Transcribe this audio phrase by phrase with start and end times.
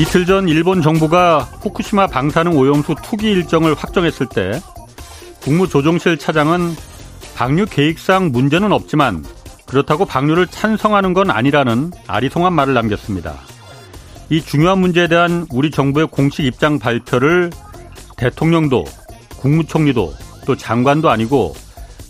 [0.00, 4.58] 이틀 전 일본 정부가 후쿠시마 방사능 오염수 투기 일정을 확정했을 때
[5.42, 6.74] 국무조정실 차장은
[7.36, 9.22] 방류 계획상 문제는 없지만
[9.66, 13.34] 그렇다고 방류를 찬성하는 건 아니라는 아리송한 말을 남겼습니다.
[14.30, 17.50] 이 중요한 문제에 대한 우리 정부의 공식 입장 발표를
[18.16, 18.86] 대통령도
[19.36, 20.14] 국무총리도
[20.46, 21.54] 또 장관도 아니고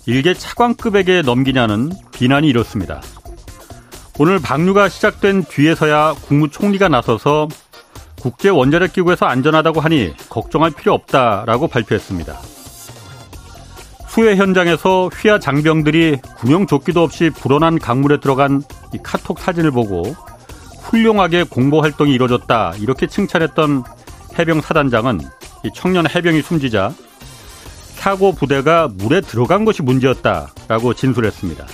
[0.06, 3.02] 일개 차관급에게 넘기냐는 비난이 이렇습니다.
[4.20, 7.48] 오늘 방류가 시작된 뒤에서야 국무총리가 나서서
[8.20, 12.38] 국제 원자력 기구에서 안전하다고 하니 걱정할 필요 없다라고 발표했습니다.
[14.08, 18.62] 수해 현장에서 휘하 장병들이 구명 조끼도 없이 불어난 강물에 들어간
[18.92, 20.02] 이 카톡 사진을 보고
[20.80, 23.84] 훌륭하게 공보 활동이 이루어졌다 이렇게 칭찬했던
[24.38, 25.20] 해병 사단장은
[25.64, 26.92] 이 청년 해병이 숨지자
[27.94, 31.66] 사고 부대가 물에 들어간 것이 문제였다라고 진술했습니다.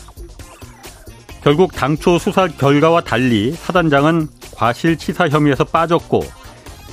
[1.47, 6.25] 결국 당초 수사 결과와 달리 사단장은 과실치사 혐의에서 빠졌고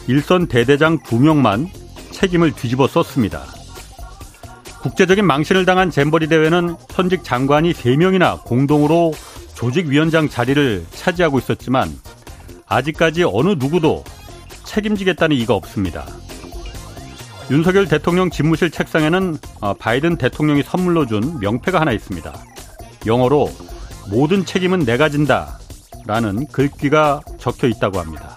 [0.05, 1.67] 일선 대대장 두 명만
[2.11, 3.45] 책임을 뒤집어 썼습니다.
[4.83, 9.15] 국제적인 망신을 당한 잼버리 대회는 현직 장관이 3명이나 공동으로
[9.55, 11.89] 조직위원장 자리를 차지하고 있었지만
[12.67, 14.03] 아직까지 어느 누구도
[14.65, 16.05] 책임지겠다는 이가 없습니다.
[17.49, 22.31] 윤석열 대통령 집무실 책상에는 어, 바이든 대통령이 선물로 준 명패가 하나 있습니다.
[23.07, 23.49] 영어로
[24.09, 25.59] 모든 책임은 내가 진다
[26.05, 28.35] 라는 글귀가 적혀 있다고 합니다.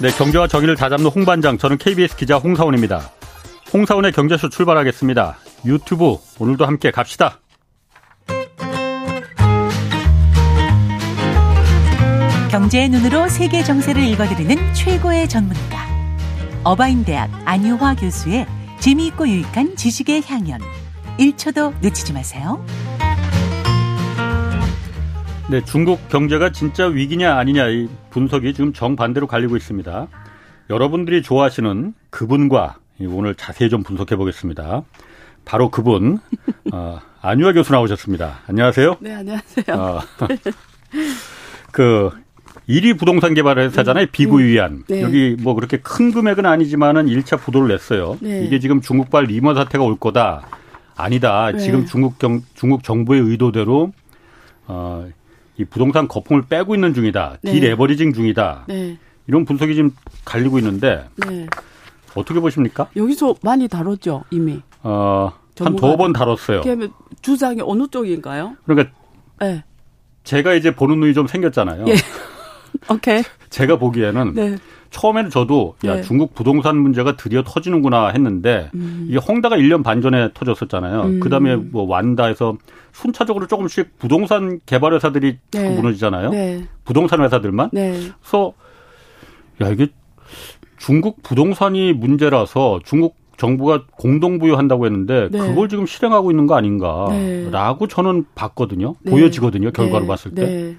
[0.00, 3.10] 네, 경제와 정의를 다잡는 홍반장, 저는 KBS 기자 홍사원입니다.
[3.72, 5.36] 홍사원의 경제쇼 출발하겠습니다.
[5.66, 7.38] 유튜브 오늘도 함께 갑시다.
[12.50, 15.86] 경제의 눈으로 세계 정세를 읽어드리는 최고의 전문가.
[16.64, 18.46] 어바인 대학 안유화 교수의
[18.80, 20.60] 재미있고 유익한 지식의 향연.
[21.20, 22.64] 1초도 놓치지 마세요.
[25.50, 30.06] 네, 중국 경제가 진짜 위기냐 아니냐 이 분석이 지금 정반대로 갈리고 있습니다.
[30.70, 34.82] 여러분들이 좋아하시는 그분과 오늘 자세히 좀 분석해 보겠습니다.
[35.44, 36.18] 바로 그분
[36.72, 38.40] 어, 안유아 교수 나오셨습니다.
[38.46, 38.96] 안녕하세요.
[39.00, 39.76] 네, 안녕하세요.
[39.76, 40.00] 어,
[41.70, 42.10] 그
[42.66, 44.04] 1위 부동산 개발 회사잖아요.
[44.04, 44.72] 음, 비구위안.
[44.72, 45.02] 음, 네.
[45.02, 48.16] 여기 뭐 그렇게 큰 금액은 아니지만은 1차 부도를 냈어요.
[48.20, 48.44] 네.
[48.44, 50.46] 이게 지금 중국발 리먼 사태가 올 거다.
[51.02, 51.50] 아니다.
[51.52, 51.58] 네.
[51.58, 53.92] 지금 중국 경, 중국 정부의 의도대로
[54.66, 55.08] 어,
[55.56, 57.38] 이 부동산 거품을 빼고 있는 중이다.
[57.42, 57.52] 네.
[57.52, 58.64] 디레버리징 중이다.
[58.68, 58.98] 네.
[59.26, 59.90] 이런 분석이 지금
[60.24, 61.46] 갈리고 있는데 네.
[62.14, 62.88] 어떻게 보십니까?
[62.96, 64.60] 여기서 많이 다뤘죠 이미.
[64.82, 66.62] 어, 한 두 번 다뤘어요.
[66.62, 66.90] 그러면
[67.20, 68.56] 주장이 어느 쪽인가요?
[68.64, 68.90] 그러니까
[69.40, 69.62] 네.
[70.24, 71.84] 제가 이제 보는 눈이 좀 생겼잖아요.
[71.88, 71.94] 예.
[72.92, 73.22] 오케이.
[73.50, 74.56] 제가 보기에는 네.
[74.90, 76.02] 처음에는 저도 야 네.
[76.02, 79.06] 중국 부동산 문제가 드디어 터지는구나 했는데 음.
[79.08, 81.02] 이게 헝다가 1년 반 전에 터졌었잖아요.
[81.02, 81.20] 음.
[81.20, 82.56] 그다음에 뭐 완다에서
[82.92, 85.76] 순차적으로 조금씩 부동산 개발 회사들이 자꾸 네.
[85.76, 86.30] 무너지잖아요.
[86.30, 86.64] 네.
[86.84, 87.70] 부동산 회사들만.
[87.72, 88.00] 네.
[88.20, 88.52] 그래서
[89.62, 89.88] 야 이게
[90.76, 95.38] 중국 부동산이 문제라서 중국 정부가 공동 부여한다고 했는데 네.
[95.38, 97.94] 그걸 지금 실행하고 있는 거 아닌가라고 네.
[97.94, 98.94] 저는 봤거든요.
[99.08, 99.70] 보여지거든요.
[99.70, 100.76] 결과로 봤을 때.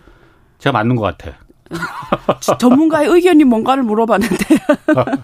[0.59, 1.37] 제가 맞는 것 같아.
[2.59, 4.45] 전문가의 의견이 뭔가를 물어봤는데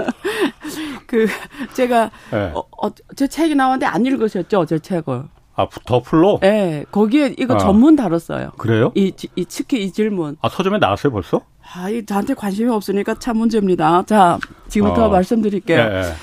[1.07, 1.27] 그
[1.73, 2.51] 제가 네.
[2.53, 5.23] 어, 어, 제 책이 나왔는데 안 읽으셨죠 제 책을
[5.59, 6.37] 아, 더 풀로?
[6.39, 7.57] 네, 거기에 이거 아.
[7.57, 8.51] 전문 다뤘어요.
[8.57, 8.91] 그래요?
[8.93, 10.37] 이, 이, 특히 이 질문.
[10.39, 11.41] 아, 서점에 나왔어요, 벌써?
[11.73, 14.03] 아, 이, 저한테 관심이 없으니까 참 문제입니다.
[14.05, 14.37] 자,
[14.67, 15.09] 지금부터 어.
[15.09, 15.77] 말씀드릴게요.
[15.77, 16.13] 네, 네.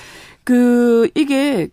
[0.45, 1.69] 그, 이게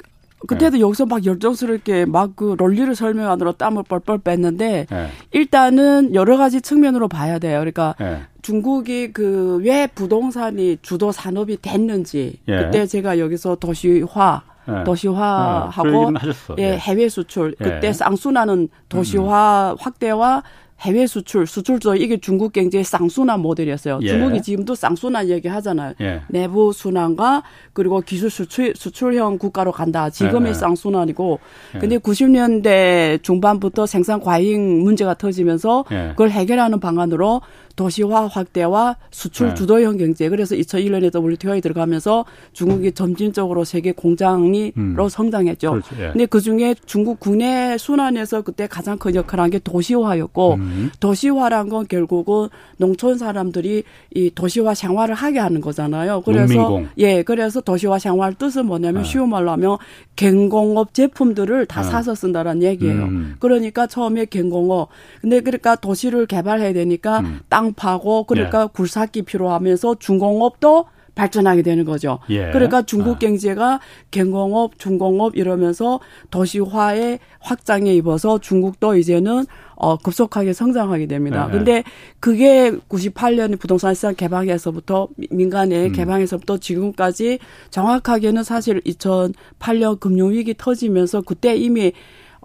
[0.48, 0.80] 그때도 네.
[0.82, 5.08] 여기서 막 열정스럽게 막그 논리를 설명하느라 땀을 뻘뻘 뺐는데 네.
[5.32, 7.60] 일단은 여러 가지 측면으로 봐야 돼요.
[7.60, 8.22] 그러니까 네.
[8.42, 12.58] 중국이 그 왜 부동산이 주도 산업이 됐는지 예.
[12.58, 14.84] 그때 제가 여기서 도시화 네.
[14.84, 16.12] 도시화하고 아,
[16.60, 17.64] 예, 예, 해외 수출 예.
[17.64, 19.78] 그때 쌍순환은 도시화 음.
[19.80, 20.44] 확대와
[20.82, 24.00] 해외 수출, 수출도 이게 중국 경제의 쌍순환 모델이었어요.
[24.02, 24.08] 예.
[24.08, 25.94] 중국이 지금도 쌍순환 얘기 하잖아요.
[26.02, 26.22] 예.
[26.28, 30.10] 내부 순환과 그리고 기술 수출, 수출형 국가로 간다.
[30.10, 30.54] 지금의 예.
[30.56, 31.40] 쌍순환이고.
[31.76, 31.80] 예.
[31.80, 36.10] 근데 90년대 중반부터 생산 과잉 문제가 터지면서 예.
[36.10, 37.42] 그걸 해결하는 방안으로
[37.82, 39.54] 도시화 확대와 수출 네.
[39.56, 40.30] 주도형 경제.
[40.30, 45.10] 그래서 2001년에 WTO에 들어가면서 중국이 점진적으로 세계 공장이로 음.
[45.10, 45.72] 성장했죠.
[45.72, 45.96] 그렇죠.
[46.00, 46.10] 예.
[46.12, 50.92] 근데 그 중에 중국 국내 순환에서 그때 가장 큰 역할을 한 게 도시화였고 음.
[51.02, 52.48] 도시화란 건 결국은
[52.78, 53.84] 농촌 사람들이
[54.14, 56.22] 이 도시화 생활을 하게 하는 거잖아요.
[56.22, 56.88] 그래서 농민공.
[57.00, 59.10] 예, 그래서 도시화 생활 뜻은 뭐냐면 네.
[59.10, 59.78] 쉬운 말로 하면
[60.16, 61.90] 갱공업 제품들을 다 네.
[61.90, 63.04] 사서 쓴다라는 얘기예요.
[63.04, 63.36] 음.
[63.40, 64.90] 그러니까 처음에 갱공업.
[65.20, 67.40] 근데 그러니까 도시를 개발해야 되니까 음.
[67.50, 68.68] 땅 파고 그러니까 예.
[68.74, 70.86] 굴삭기 필요하면서 중공업도
[71.16, 72.20] 발전하게 되는 거죠.
[72.30, 72.52] 예.
[72.52, 73.20] 그러니까 중국 아.
[73.20, 73.80] 경제가
[74.12, 79.46] 경공업, 중공업 이러면서 도시화의 확장에 입어서 중국도 이제는
[79.76, 81.48] 어 급속하게 성장하게 됩니다.
[81.48, 81.52] 네.
[81.52, 81.84] 근데
[82.20, 85.92] 그게 98년 부동산 시장 개방에서부터 민간의 음.
[85.92, 87.40] 개방에서부터 지금까지
[87.72, 91.94] 정확하게는 사실 2008년 금융 위기 터지면서 그때 이미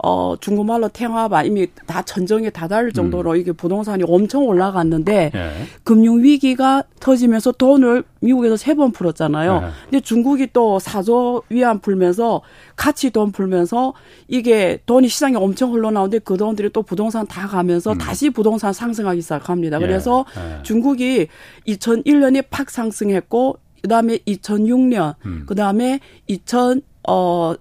[0.08, 3.37] 어, 중국말로 탱화바 이미 다 전정에 다다를 정도로 음.
[3.38, 5.50] 이게 부동산이 엄청 올라갔는데 예.
[5.82, 9.62] 금융 위기가 터지면서 돈을 미국에서 세 번 풀었잖아요.
[9.64, 9.70] 예.
[9.91, 12.43] 근데 중국이 또 사조 위안 풀면서
[12.76, 13.94] 같이 돈 풀면서
[14.29, 17.99] 이게 돈이 시장에 엄청 흘러나오는데 그 돈들이 또 부동산 다 가면서 음.
[17.99, 19.79] 다시 부동산 상승하기 시작합니다.
[19.79, 19.81] 예.
[19.81, 20.62] 그래서 예.
[20.62, 21.26] 중국이
[21.67, 25.43] 2001년에 팍 상승했고 그다음에 2006년 음.
[25.47, 25.99] 그다음에
[26.29, 27.55] 2000 어,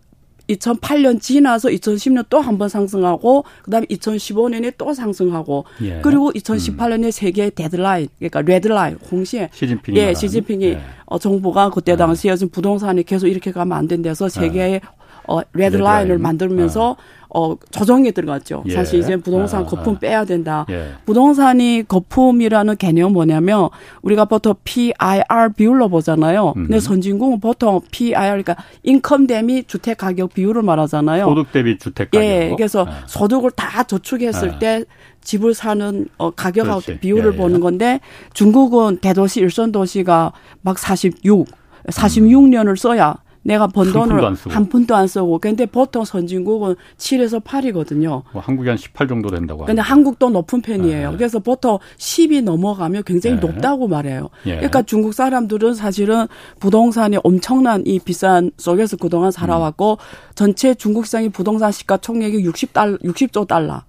[0.49, 5.99] 2008년 지나서 2010년 또 한 번 상승하고 그다음에 2015년에 또 상승하고 예.
[6.01, 7.11] 그리고 2018년에 음.
[7.11, 10.81] 세 개 데드라인 그러니까 red line 红线 시진핑이 예, 시진핑이 예.
[11.05, 11.95] 어, 정부가 그때 예.
[11.97, 14.81] 당시에 지금 부동산이 계속 이렇게 가면 안 된대서 세계의 예.
[15.27, 17.25] 어, 레드라인을 만들면서 예.
[17.37, 18.63] 어, 조정에 들어갔죠.
[18.67, 18.73] 예.
[18.73, 19.99] 사실 이제 부동산 아, 거품 아.
[19.99, 20.65] 빼야 된다.
[20.69, 20.91] 예.
[21.05, 23.69] 부동산이 거품이라는 개념 뭐냐면
[24.03, 26.53] 우리가 보통 PIR 비율로 보잖아요.
[26.55, 26.63] 음.
[26.67, 31.25] 근데 선진국은 보통 PIR 그러니까 인컴 대비 주택 가격 비율을 말하잖아요.
[31.25, 32.23] 소득 대비 주택 가격.
[32.23, 32.53] 예.
[32.55, 33.03] 그래서 아.
[33.05, 34.59] 소득을 다 저축했을 아.
[34.59, 34.85] 때
[35.21, 36.99] 집을 사는 어 가격하고 그렇지.
[37.01, 37.37] 비율을 예, 예.
[37.37, 37.99] 보는 건데
[38.33, 40.31] 중국은 대도시 일선 도시가
[40.61, 41.47] 막 46,
[41.87, 45.37] 46년을 써야 내가 번 돈을 한 푼도 안 쓰고.
[45.39, 48.23] 근데 보통 선진국은 7에서 8이거든요.
[48.33, 49.65] 뭐 한국이 한 18 정도 된다고.
[49.65, 51.11] 근데 한국도 높은 편이에요.
[51.11, 51.17] 네.
[51.17, 53.47] 그래서 보통 10이 넘어가면 굉장히 네.
[53.47, 54.29] 높다고 말해요.
[54.43, 54.55] 네.
[54.55, 56.27] 그러니까 중국 사람들은 사실은
[56.59, 59.97] 부동산이 엄청난 이 비싼 속에서 그동안 살아왔고 음.
[60.33, 63.83] 전체 중국 시장의 부동산 시가총액이 60달 60조 달러.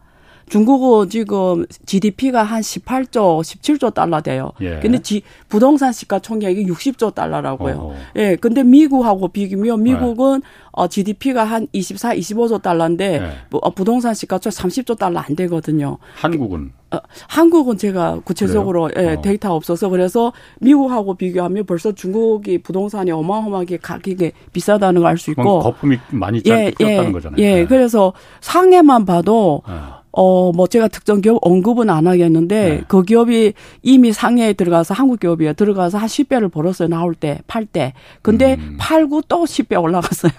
[0.49, 4.53] 중국은 지금 GDP가 한 18조, 17조 달러 돼요.
[4.61, 4.79] 예.
[4.81, 7.75] 근데 지, 부동산 시가 총액이 60조 달러라고요.
[7.75, 7.95] 어허.
[8.17, 8.37] 예.
[8.37, 10.47] 근데 미국하고 비교면 미국은 네.
[10.73, 13.31] 어, GDP가 한 24, 25조 달러인데 네.
[13.51, 15.99] 어, 부동산 시가 총 30조 달러 안 되거든요.
[16.17, 16.99] 한국은 어,
[17.29, 19.21] 한국은 제가 구체적으로 예, 어.
[19.21, 25.61] 데이터 없어서 그래서 미국하고 비교하면 벌써 중국이 부동산이 어마어마하게 가격이 비싸다는 걸 알 수 있고
[25.61, 27.39] 거품이 많이 예, 예, 거잖아요.
[27.39, 27.67] 예, 네.
[27.67, 29.75] 그래서 상해만 봐도 네.
[30.19, 32.85] 어, 뭐 제가 특정 기업 언급은 안 하겠는데 네.
[32.89, 33.53] 그 기업이
[33.83, 36.89] 이미 상해에 들어가서 한국 기업이에 들어가서 한 10배를 벌었어요.
[36.89, 37.93] 나올 때, 팔 때.
[38.23, 38.77] 근데 음.
[38.79, 40.33] 팔고 또 10배 올라갔어요.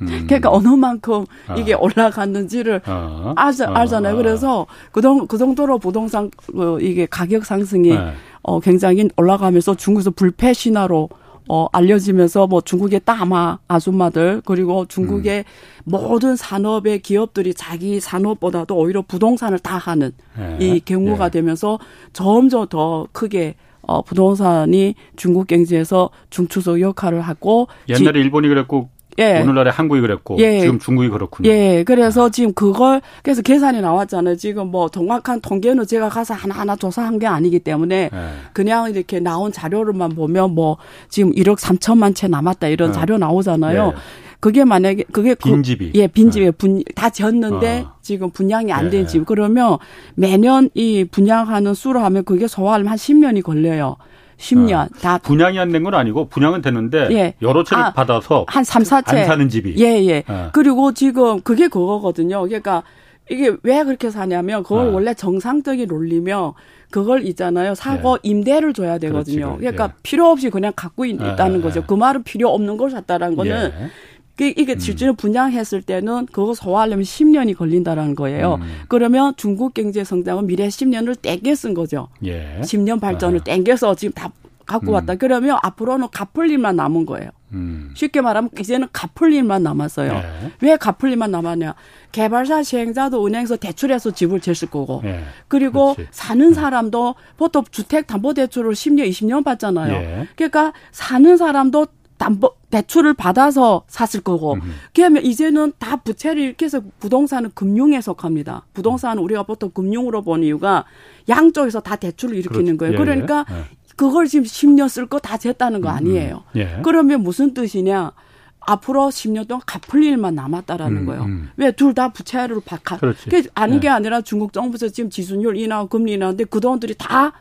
[0.00, 0.06] 음.
[0.26, 1.54] 그러니까 어느 만큼 아.
[1.56, 3.34] 이게 올라갔는지를 아.
[3.36, 3.80] 알자, 아.
[3.80, 4.16] 알잖아요.
[4.16, 8.12] 그래서 그, 정, 그 정도로 부동산 그 이게 가격 상승이 네.
[8.40, 11.10] 어, 굉장히 올라가면서 중국에서 불패 신화로
[11.52, 15.44] 어, 알려지면서 뭐 중국의 따마 아줌마들 그리고 중국의 음.
[15.84, 20.58] 모든 산업의 기업들이 자기 산업보다도 오히려 부동산을 다 하는 네.
[20.60, 21.40] 이 경우가 네.
[21.40, 21.80] 되면서
[22.12, 28.88] 점점 더 크게 어, 부동산이 중국 경제에서 중추적 역할을 하고 옛날에 지, 일본이 그랬고
[29.18, 29.40] 예.
[29.40, 30.60] 오늘날에 한국이 그랬고 예.
[30.60, 31.48] 지금 중국이 그렇군요.
[31.50, 31.84] 예.
[31.84, 32.28] 그래서 아.
[32.30, 34.36] 지금 그걸 그래서 계산이 나왔잖아요.
[34.36, 38.30] 지금 뭐 정확한 통계는 제가 가서 하나하나 조사한 게 아니기 때문에 예.
[38.52, 40.76] 그냥 이렇게 나온 자료를만 보면 뭐
[41.08, 42.92] 지금 1억 3천만 채 남았다 이런 예.
[42.92, 43.92] 자료 나오잖아요.
[43.94, 44.00] 예.
[44.40, 46.50] 그게 만약에 그게 그 빈집이 그, 예 빈집에 네.
[46.50, 47.92] 분다 지었는데 어.
[48.00, 49.06] 지금 분양이 안된 예.
[49.06, 49.76] 집 그러면
[50.14, 53.96] 매년 이 분양하는 수로 하면 그게 소화하면 한 10년이 걸려요.
[54.40, 54.88] 10년 어.
[55.00, 57.34] 다 분양이 안 된 건 아니고 분양은 됐는데 예.
[57.42, 60.24] 여러 채를 아, 받아서 한 3, 4채 안 사는 집이 예, 예.
[60.26, 60.48] 어.
[60.52, 62.42] 그리고 지금 그게 그거거든요.
[62.42, 62.82] 그러니까
[63.30, 64.90] 이게 왜 그렇게 사냐면 그걸 어.
[64.92, 66.52] 원래 정상적인 논리면
[66.90, 67.74] 그걸 있잖아요.
[67.76, 68.18] 사고 예.
[68.28, 69.46] 임대를 줘야 되거든요.
[69.56, 70.00] 그렇지, 그러니까 예.
[70.02, 71.62] 필요 없이 그냥 갖고 있, 다는 예.
[71.62, 71.84] 거죠.
[71.86, 73.72] 그 말은 필요 없는 걸 샀다라는 거는 예.
[74.19, 74.78] 그 이게 음.
[74.78, 78.54] 실제로 분양했을 때는 그거 소화하려면 10년이 걸린다라는 거예요.
[78.60, 78.68] 음.
[78.88, 82.08] 그러면 중국 경제 성장은 미래 10년을 땡겨 쓴 거죠.
[82.24, 82.60] 예.
[82.62, 83.44] 10년 발전을 아.
[83.44, 84.32] 땡겨서 지금 다
[84.70, 84.94] 갖고 음.
[84.94, 85.16] 왔다.
[85.16, 87.30] 그러면 앞으로는 갚을 일만 남은 거예요.
[87.52, 87.90] 음.
[87.94, 90.12] 쉽게 말하면 이제는 갚을 일만 남았어요.
[90.12, 90.52] 네.
[90.60, 91.74] 왜 갚을 일만 남았냐?
[92.12, 95.24] 개발사 시행자도 은행에서 대출해서 집을 졌을 거고, 네.
[95.48, 96.10] 그리고 그렇지.
[96.12, 99.92] 사는 사람도 보통 주택 담보 대출을 10년, 20년 받잖아요.
[99.92, 100.28] 네.
[100.36, 101.88] 그러니까 사는 사람도
[102.20, 104.58] 담보 대출을 받아서 샀을 거고
[104.94, 108.66] 그러면 이제는 다 부채를 이렇게 해서 부동산은 금융에 속합니다.
[108.74, 110.84] 부동산은 우리가 보통 금융으로 보는 이유가
[111.30, 112.76] 양쪽에서 다 대출을 일으키는 그렇죠.
[112.76, 112.92] 거예요.
[112.92, 113.64] 예, 그러니까 예.
[113.96, 115.96] 그걸 지금 10년 쓸 거 다 됐다는 거 음, 음.
[115.96, 116.44] 아니에요.
[116.56, 116.80] 예.
[116.84, 118.12] 그러면 무슨 뜻이냐?
[118.60, 121.22] 앞으로 10년 동안 갚을 일만 남았다라는 음, 거예요.
[121.22, 121.50] 음.
[121.56, 122.98] 왜둘 다 부채를 받아?
[122.98, 127.32] 그게 아닌 게 아니라 중국 정부에서 지금 지수율 인하고 금리 인하인데 그 돈들이 다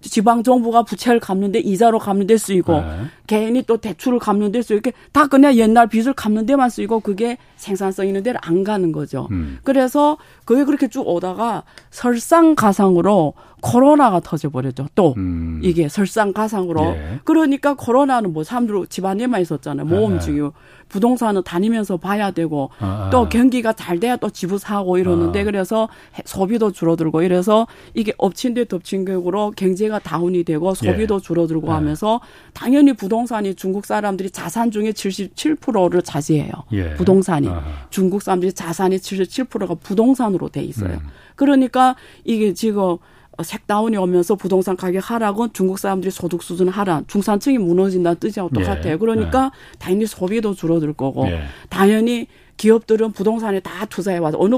[0.00, 2.86] 지방 정부가 부채를 갚는데 이자로 갚는 데 쓰이고 네.
[3.26, 8.06] 개인이 또 대출을 갚는 데 쓰이고 다 그냥 옛날 빚을 갚는 데만 쓰이고 그게 생산성
[8.06, 9.28] 있는 데를 안 가는 거죠.
[9.30, 9.58] 음.
[9.62, 14.88] 그래서 그게 그렇게 쭉 오다가 설상가상으로 코로나가 터져버렸죠.
[14.94, 15.60] 또 음.
[15.62, 16.84] 이게 설상가상으로.
[16.86, 17.20] 예.
[17.24, 19.86] 그러니까 코로나는 뭐 사람들 집안에만 있었잖아요.
[19.86, 20.50] 모험증이 예.
[20.90, 23.10] 부동산은 다니면서 봐야 되고 아, 아.
[23.10, 25.44] 또 경기가 잘 돼야 또 집을 사고 이러는데 아.
[25.44, 25.88] 그래서
[26.26, 31.20] 소비도 줄어들고 이래서 이게 엎친 데 덮친 격으로 경제가 다운이 되고 소비도 예.
[31.20, 31.72] 줄어들고 예.
[31.72, 32.20] 하면서
[32.52, 36.52] 당연히 부동산이 중국 사람들이 자산 중에 77%를 차지해요.
[36.72, 36.94] 예.
[36.94, 37.48] 부동산이
[37.88, 40.94] 중국 사람들이 자산의 77%가 부동산으로 돼 있어요.
[40.94, 41.08] 음.
[41.36, 42.98] 그러니까 이게 지금
[43.42, 48.92] 색다운이 오면서 부동산 가격 하락은 중국 사람들이 소득 수준 하락, 중산층이 무너진다는 뜻이하고 똑같아요.
[48.92, 48.96] 예.
[48.96, 49.76] 그러니까 예.
[49.78, 51.42] 당연히 소비도 줄어들 거고 예.
[51.68, 54.56] 당연히 기업들은 부동산에 다 투자해 와서 어느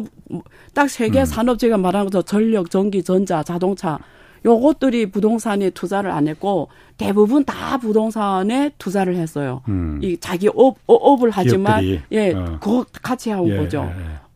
[0.74, 1.24] 딱 세 개 음.
[1.24, 3.98] 산업체가 말하는 것처럼 전력, 전기, 전자, 자동차
[4.44, 9.62] 요것들이 부동산에 투자를 안 했고 대부분 다 부동산에 투자를 했어요.
[9.68, 10.00] 음.
[10.02, 12.02] 이 자기 업, 업을 하지만 기업들이.
[12.10, 12.58] 예, 어.
[12.60, 13.56] 그거 같이 하고 예.
[13.56, 13.88] 거죠.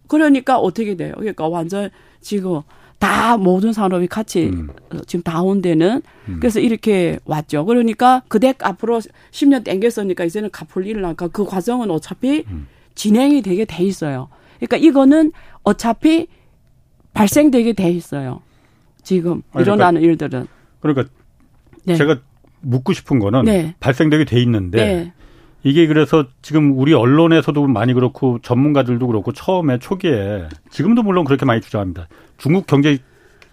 [0.07, 1.13] 그러니까 어떻게 돼요?
[1.17, 2.61] 그러니까 완전 지금
[2.99, 4.69] 다 모든 산업이 같이 음.
[5.07, 6.37] 지금 다운되는 음.
[6.41, 7.65] 그래서 이렇게 왔죠.
[7.67, 9.01] 그러니까 그댁 앞으로
[9.31, 12.67] 10년 땡겼으니까 이제는 갚을 일을 하니까 그 과정은 어차피 음.
[12.95, 14.29] 진행이 되게 돼 있어요.
[14.59, 16.29] 그러니까 이거는 어차피
[17.13, 18.41] 발생되게 돼 있어요.
[19.03, 20.47] 지금 아니, 그러니까 일어나는 그러니까, 일들은.
[20.81, 21.15] 그러니까
[21.85, 21.97] 네.
[21.97, 22.21] 제가
[22.61, 23.75] 묻고 싶은 거는 네.
[23.81, 25.13] 발생되게 돼 있는데 네.
[25.67, 31.61] 이게 그래서 지금 우리 언론에서도 많이 그렇고 전문가들도 그렇고 처음에 초기에 지금도 물론 그렇게 많이
[31.61, 32.07] 주장합니다.
[32.39, 32.99] 중국 경제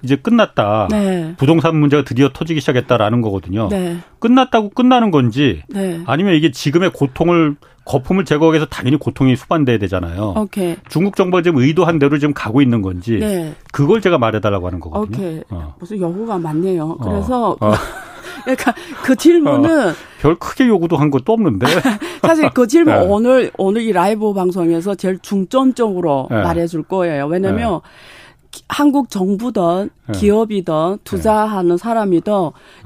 [0.03, 0.89] 이제 끝났다.
[0.91, 1.33] 네.
[1.37, 3.67] 부동산 문제가 드디어 터지기 시작했다라는 거거든요.
[3.69, 3.97] 네.
[4.19, 6.01] 끝났다고 끝나는 건지 네.
[6.05, 10.35] 아니면 이게 지금의 고통을 거품을 제거하기 위해서 당연히 고통이 수반돼야 되잖아요.
[10.37, 10.75] 오케이.
[10.89, 13.55] 중국 정부가 지금 의도한 대로 지금 가고 있는 건지 네.
[13.71, 15.17] 그걸 제가 말해달라고 하는 거거든요.
[15.17, 15.41] 오케이.
[15.49, 15.73] 어.
[15.79, 16.95] 무슨 요구가 많네요.
[16.97, 17.69] 그래서 어.
[17.69, 17.73] 어.
[18.43, 18.73] 그러니까
[19.03, 21.65] 그 질문은 어, 별 크게 요구도 한 것도 없는데
[22.21, 23.05] 사실 그 질문 네.
[23.07, 26.41] 오늘 오늘 이 라이브 방송에서 제일 중점적으로 네.
[26.41, 27.27] 말해줄 거예요.
[27.27, 28.59] 왜냐하면 네.
[28.69, 30.19] 한국 정부든 네.
[30.19, 31.77] 기업이든 투자하는 네.
[31.77, 32.33] 사람이든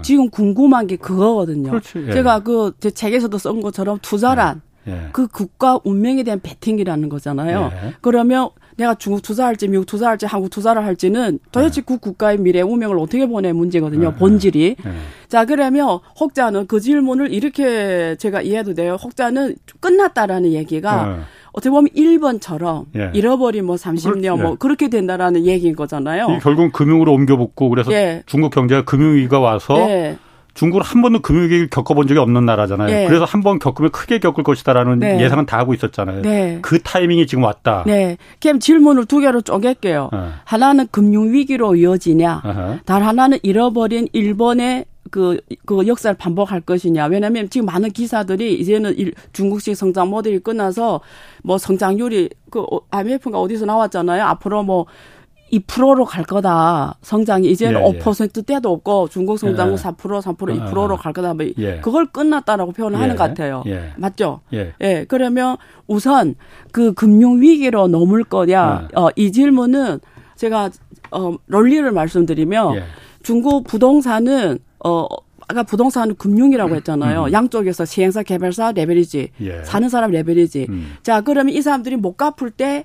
[0.01, 1.71] 지금 궁금한 게 그거거든요.
[1.71, 2.11] 그렇지, 예.
[2.13, 5.09] 제가 그 제 책에서도 쓴 것처럼 투자란 예.
[5.11, 7.71] 그 국가 운명에 대한 베팅이라는 거잖아요.
[7.73, 7.93] 예.
[8.01, 11.85] 그러면 내가 중국 투자할지 미국 투자할지 한국 투자를 할지는 도대체 네.
[11.85, 14.11] 그 국가의 미래 운명을 어떻게 보내 문제거든요.
[14.11, 14.17] 네.
[14.17, 14.75] 본질이.
[14.83, 14.91] 네.
[15.27, 18.97] 자 그러면 혹자는 그 질문을 이렇게 제가 이해해도 돼요.
[19.01, 23.09] 혹자는 끝났다라는 얘기가 어떻게 보면 1번처럼 예.
[23.13, 24.43] 잃어버린 뭐 30년 뭐 예.
[24.43, 26.37] 뭐 그렇게 된다라는 얘기인 거잖아요.
[26.41, 28.21] 결국 금융으로 옮겨붙고 그래서 예.
[28.27, 30.17] 중국 경제가 금융위기가 와서 예.
[30.57, 32.87] 중국은 한 번도 금융위기를 겪어본 적이 없는 나라잖아요.
[32.89, 33.07] 네.
[33.07, 35.21] 그래서 한 번 겪으면 크게 겪을 것이다라는 네.
[35.21, 36.23] 예상은 다 하고 있었잖아요.
[36.23, 36.57] 네.
[36.63, 37.83] 그 타이밍이 지금 왔다.
[37.85, 38.17] 네.
[38.41, 40.09] 그럼 질문을 두 개로 쪼갤게요.
[40.11, 40.33] 어.
[40.43, 42.41] 하나는 금융위기로 이어지냐.
[42.43, 42.79] 어허.
[42.85, 47.05] 단 하나는 잃어버린 일본의 그, 그 역사를 반복할 것이냐.
[47.05, 51.01] 왜냐하면 지금 많은 기사들이 이제는 일, 중국식 성장 모델이 끝나서
[51.43, 54.23] 뭐 성장률이 그 IMF가 어디서 나왔잖아요.
[54.23, 54.87] 앞으로 뭐
[55.51, 56.95] 2%로 갈 거다.
[57.01, 57.99] 성장이 이제는 예, 예.
[57.99, 59.75] 5% 때도 없고 중국 성장은 예.
[59.77, 61.33] 4% 3% 2%로 갈 거다.
[61.33, 61.79] 뭐 예.
[61.79, 63.27] 그걸 끝났다라고 표현을 하는 것 예.
[63.29, 63.63] 같아요.
[63.67, 63.93] 예.
[63.97, 64.41] 맞죠?
[64.53, 64.73] 예.
[64.81, 65.05] 예.
[65.07, 66.35] 그러면 우선
[66.71, 68.89] 그 금융 위기로 넘을 거냐?
[68.95, 69.99] 어, 이 질문은
[70.35, 70.69] 제가
[71.11, 72.83] 어 논리를 말씀드리면
[73.23, 75.07] 중국 부동산은 어
[75.49, 77.25] 아까 부동산은 금융이라고 했잖아요.
[77.25, 77.31] 음.
[77.31, 79.29] 양쪽에서 시행사, 개발사 레벨이지.
[79.63, 80.67] 사는 사람 레벨이지.
[80.69, 80.95] 음.
[81.03, 82.83] 자, 그러면 이 사람들이 못 갚을 때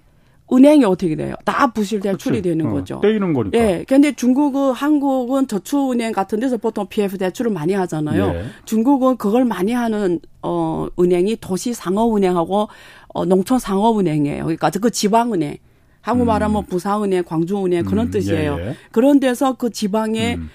[0.51, 1.35] 은행이 어떻게 돼요?
[1.45, 2.43] 다 부실 대출이.
[2.43, 3.01] 되는 어, 거죠.
[3.01, 3.59] 떼이는 거니까.
[3.59, 3.85] 예.
[3.89, 8.25] 근데 중국은 한국은 저축은행 같은 데서 보통 PF 대출을 많이 하잖아요.
[8.35, 8.45] 예.
[8.65, 12.69] 중국은 그걸 많이 하는 어 은행이 도시 상업은행하고
[13.09, 14.45] 어 농촌 상업은행이에요.
[14.45, 15.57] 그러니까 그 지방은행.
[16.03, 16.67] 한국말 하면 음.
[16.67, 18.57] 부산은행, 광주은행 그런 음, 뜻이에요.
[18.59, 18.77] 예, 예.
[18.91, 20.51] 그런 데서 그 지방에 음.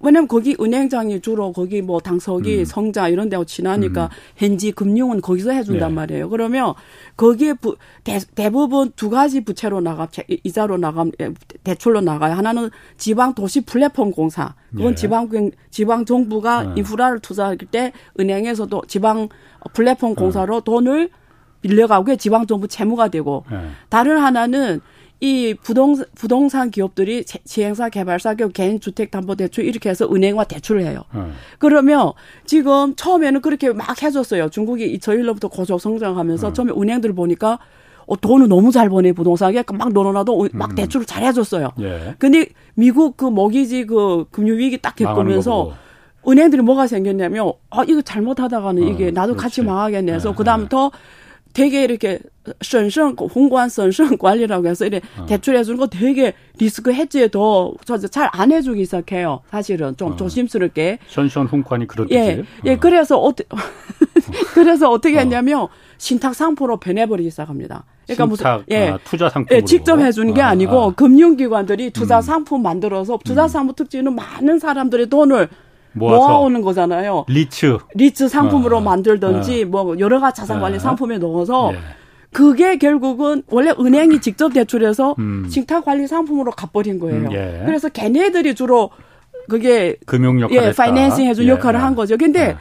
[0.00, 2.64] 왜냐면 거기 은행장이 주로 거기 뭐 당석이 음.
[2.64, 4.08] 성자 이런 데하고 친하니까 음.
[4.36, 5.94] 현지 금융은 거기서 해준단 네.
[5.94, 6.28] 말이에요.
[6.28, 6.74] 그러면
[7.16, 10.08] 거기에 부, 대, 대부분 두 가지 부채로 나가
[10.44, 11.04] 이자로 나가
[11.64, 12.34] 대출로 나가요.
[12.34, 14.54] 하나는 지방 도시 플랫폼 공사.
[14.70, 14.94] 그건 네.
[14.94, 15.28] 지방
[15.70, 16.72] 지방 정부가 네.
[16.78, 19.28] 인프라를 투자할 때 은행에서도 지방
[19.72, 20.60] 플랫폼 공사로 어.
[20.60, 21.10] 돈을
[21.60, 23.68] 빌려가고 지방 정부 채무가 되고 네.
[23.88, 24.80] 다른 하나는
[25.22, 30.82] 이 부동, 부동산 기업들이 지행사, 개발사 기업, 개인 주택 담보 대출 이렇게 해서 은행과 대출을
[30.82, 31.04] 해요.
[31.14, 31.32] 음.
[31.60, 32.10] 그러면
[32.44, 34.48] 지금 처음에는 그렇게 막 해줬어요.
[34.48, 36.54] 중국이 저일로부터 고속 성장하면서 음.
[36.54, 37.60] 처음에 은행들 보니까
[38.06, 40.74] 어, 돈을 너무 잘 버네 부동산에 막 넣어놔도 막 음.
[40.74, 41.70] 대출을 잘 해줬어요.
[41.82, 42.16] 예.
[42.18, 45.72] 근데 미국 그 먹이지 그 금융위기 딱 겪으면서
[46.26, 49.42] 은행들이 뭐가 생겼냐면 아 이거 잘못하다가는 어, 이게 나도 그렇지.
[49.42, 51.21] 같이 망하겠네 해서 예, 그다음부터 예.
[51.52, 52.18] 되게 이렇게
[52.60, 55.26] 선성 홍관 선성 관리라고 해서 이래 어.
[55.26, 59.40] 대출해 주는 거 되게 리스크 해지에 더잘안 해주기 시작해요.
[59.50, 60.16] 사실은 좀 어.
[60.16, 60.98] 조심스럽게.
[61.08, 62.18] 선성 홍관이 그렇듯이.
[62.18, 63.48] 예, 예, 그래서 어떻게
[64.54, 65.20] 그래서 어떻게 어.
[65.20, 65.68] 했냐면
[65.98, 67.84] 신탁 상포로 변해버리기 시작합니다.
[68.06, 70.94] 그러니까 무슨 예 아, 투자 상품 예, 직접 해주는 게 아, 아니고 아.
[70.94, 72.22] 금융기관들이 투자 음.
[72.22, 73.48] 상품 만들어서 투자 음.
[73.48, 75.48] 상품 특징은 많은 사람들의 돈을
[75.92, 77.24] 모아오는 거잖아요.
[77.28, 79.68] 리츠 리츠 상품으로 아, 만들든지 아.
[79.68, 80.78] 뭐 여러 가지 자산 관리 아.
[80.78, 81.78] 상품에 넣어서 예.
[82.32, 85.46] 그게 결국은 원래 은행이 직접 대출해서 음.
[85.48, 87.28] 싱탁 관리 상품으로 갚버린 거예요.
[87.28, 87.62] 음, 예.
[87.66, 88.90] 그래서 걔네들이 주로
[89.48, 91.50] 그게 금융 역할을 예, 파이낸싱 해준 예.
[91.50, 92.16] 역할을 한 거죠.
[92.16, 92.56] 근데 예.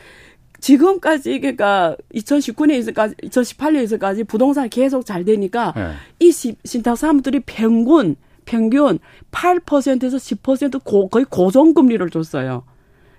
[0.59, 5.91] 지금까지 그러니까 2019년에 있을까지 2018년에 있을까지 부동산이 계속 잘 되니까 예.
[6.19, 9.00] 이 신탁 사람들이 평균 평균
[9.31, 12.63] 8%에서 10% 고, 거의 고정 금리를 줬어요.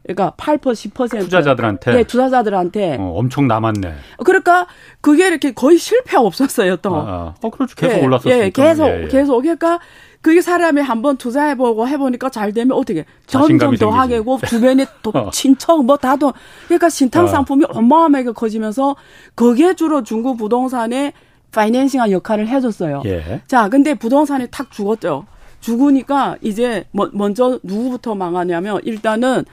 [0.02, 3.94] 그러니까 8% 10% 투자자들한테 네, 투자자들한테 어, 엄청 남았네.
[4.24, 4.66] 그러니까
[5.00, 6.96] 그게 이렇게 거의 실패 없었어요, 또.
[6.96, 7.34] 아, 아.
[7.40, 7.76] 어, 그렇죠.
[7.76, 8.34] 계속 예, 올랐었어요.
[8.34, 9.08] 예, 계속 예, 예.
[9.08, 9.78] 계속 그러니까
[10.20, 15.30] 그게 사람이 한번 투자해보고 해보니까 잘 되면 어떻게 점점 더 하게고 주변에 또 어.
[15.30, 16.32] 친척 뭐 다도
[16.66, 17.26] 그러니까 신탁 어.
[17.28, 17.68] 상품이 어.
[17.72, 18.96] 어마어마하게 커지면서
[19.34, 21.12] 그게 주로 중국 부동산의
[21.52, 23.02] 파이낸싱한 역할을 해줬어요.
[23.04, 23.42] 예.
[23.46, 25.26] 자, 근데 부동산이 탁 죽었죠.
[25.60, 29.44] 죽으니까 이제 뭐, 먼저 누구부터 망하냐면 일단은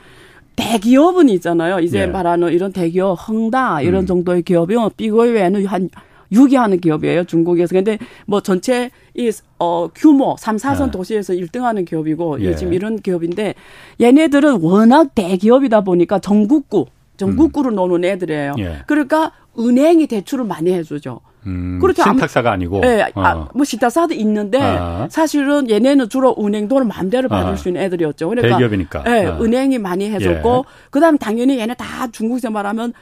[0.59, 1.79] 대기업은 있잖아요.
[1.79, 2.05] 이제 예.
[2.05, 4.05] 말하는 이런 대기업, 헝다 이런 음.
[4.05, 4.91] 정도의 기업이요.
[4.97, 5.89] 삐거이 외에는 한
[6.33, 7.73] 6위 하는 기업이에요, 중국에서.
[7.73, 7.97] 근데
[8.27, 10.91] 뭐 전체 이, 어, 규모, 3, 4선 네.
[10.91, 12.55] 도시에서 1등 하는 기업이고, 예.
[12.55, 13.55] 지금 이런 기업인데,
[13.99, 16.85] 얘네들은 워낙 대기업이다 보니까 전국구,
[17.17, 17.75] 전국구를 음.
[17.75, 18.55] 노는 애들이에요.
[18.59, 18.77] 예.
[18.85, 21.21] 그러니까 은행이 대출을 많이 해주죠.
[21.49, 22.81] 음, 그렇게 신탁사가 아니고.
[22.85, 23.21] 예, 어.
[23.21, 25.07] 아, 뭐 신탁사도 있는데 아.
[25.09, 27.55] 사실은 얘네는 주로 은행 돈을 마음대로 받을 아.
[27.55, 28.29] 수 있는 애들이었죠.
[28.29, 29.03] 그러니까 대기업이니까.
[29.07, 29.39] 예, 아.
[29.39, 30.89] 은행이 많이 해줬고 예.
[30.89, 32.93] 그다음 당연히 얘네 다 중국에서 말하면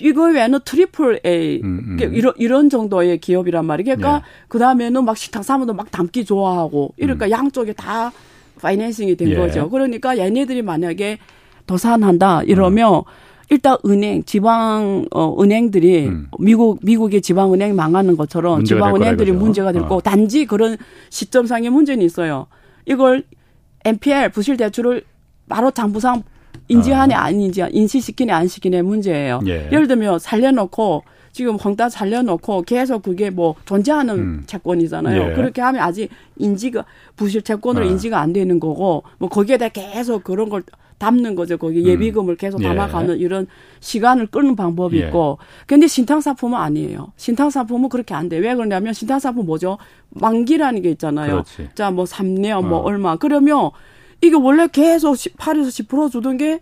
[0.00, 2.14] 이거 외에는 triple A 음, 음.
[2.14, 3.96] 이런 이런 정도의 기업이란 말이에요.
[3.96, 4.44] 그러니까 예.
[4.48, 7.30] 그 다음에는 막 식당 사람도 막 담기 좋아하고 이러니까 음.
[7.30, 8.12] 양쪽에 다
[8.60, 9.36] financing이 된 예.
[9.36, 9.70] 거죠.
[9.70, 11.18] 그러니까 얘네들이 만약에
[11.66, 13.02] 도산한다 이러면 음.
[13.50, 16.28] 일단 은행 지방 어 은행들이 음.
[16.38, 20.00] 미국 미국의 지방 은행 망하는 것처럼 지방 은행들이 문제가 되고 어.
[20.00, 20.76] 단지 그런
[21.10, 22.46] 시점상의 문제는 있어요.
[22.86, 23.24] 이걸
[23.84, 25.04] NPL 부실 대출을
[25.48, 26.22] 바로 장부상
[26.68, 27.24] 인지하네 아.
[27.24, 29.40] 아닌지 인지시키네 안 시키네 문제예요.
[29.46, 29.68] 예.
[29.70, 34.42] 예를 들면 살려놓고 지금 헝다 살려놓고 계속 그게 뭐 존재하는 음.
[34.46, 35.30] 채권이잖아요.
[35.30, 35.34] 예.
[35.34, 36.84] 그렇게 하면 아직 인지가
[37.16, 37.88] 부실 채권으로 아.
[37.88, 40.62] 인지가 안 되는 거고 뭐 거기에 대해 계속 그런 걸
[40.98, 41.56] 담는 거죠.
[41.58, 41.86] 거기 음.
[41.86, 42.68] 예비금을 계속 예.
[42.68, 43.22] 담아가는 예.
[43.22, 43.46] 이런
[43.80, 45.06] 시간을 끄는 방법이 예.
[45.06, 45.38] 있고.
[45.66, 47.12] 근데 신탁사품은 아니에요.
[47.16, 48.38] 신탁사품은 그렇게 안 돼.
[48.38, 49.78] 왜 그러냐면 신탁사품 뭐죠?
[50.10, 51.30] 만기라는 게 있잖아요.
[51.32, 51.68] 그렇지.
[51.74, 52.82] 자, 뭐 3년 뭐 어.
[52.82, 53.16] 얼마.
[53.16, 53.70] 그러면
[54.20, 56.60] 이게 원래 계속 8에서 10% 주던 게,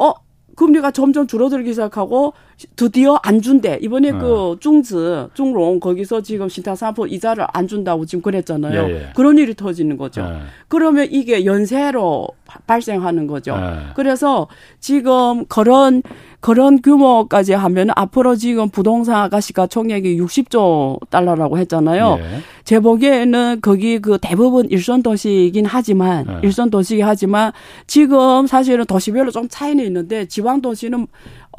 [0.00, 0.12] 어,
[0.56, 2.34] 금리가 점점 줄어들기 시작하고
[2.76, 3.78] 드디어 안 준대.
[3.80, 4.18] 이번에 네.
[4.18, 8.88] 그 중즈, 중롱 거기서 지금 신탁사포 이자를 안 준다고 지금 그랬잖아요.
[8.88, 9.08] 예, 예.
[9.14, 10.22] 그런 일이 터지는 거죠.
[10.22, 10.40] 예.
[10.68, 12.28] 그러면 이게 연쇄로
[12.66, 13.54] 발생하는 거죠.
[13.56, 13.92] 예.
[13.94, 14.48] 그래서
[14.80, 16.02] 지금 그런
[16.40, 22.18] 그런 규모까지 하면 앞으로 지금 부동산 아가씨가 총액이 60조 달러라고 했잖아요.
[22.18, 22.40] 예.
[22.64, 26.38] 제 보기에는 거기 그 대부분 일선 도시이긴 하지만 예.
[26.42, 27.52] 일선 도시이긴 하지만
[27.86, 31.06] 지금 사실은 도시별로 좀 차이는 있는데 지방 도시는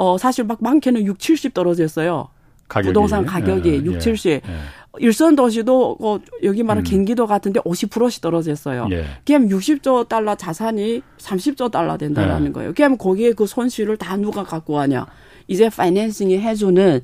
[0.01, 2.27] 어 사실 막 많게는 6, 70 떨어졌어요.
[2.67, 2.87] 가격이.
[2.87, 4.31] 부동산 가격이 예, 6, 70.
[4.31, 4.41] 예.
[4.97, 6.89] 일선 도시도 어, 여기 말하는 음.
[6.89, 8.87] 경기도 같은데 50%씩 떨어졌어요.
[8.91, 9.05] 예.
[9.25, 12.51] 그럼 60조 달러 자산이 30조 달러 된다라는 예.
[12.51, 12.73] 거예요.
[12.73, 15.05] 그럼 거기에 그 손실을 다 누가 갖고 가냐?
[15.47, 17.01] 이제 파이낸싱이 해주는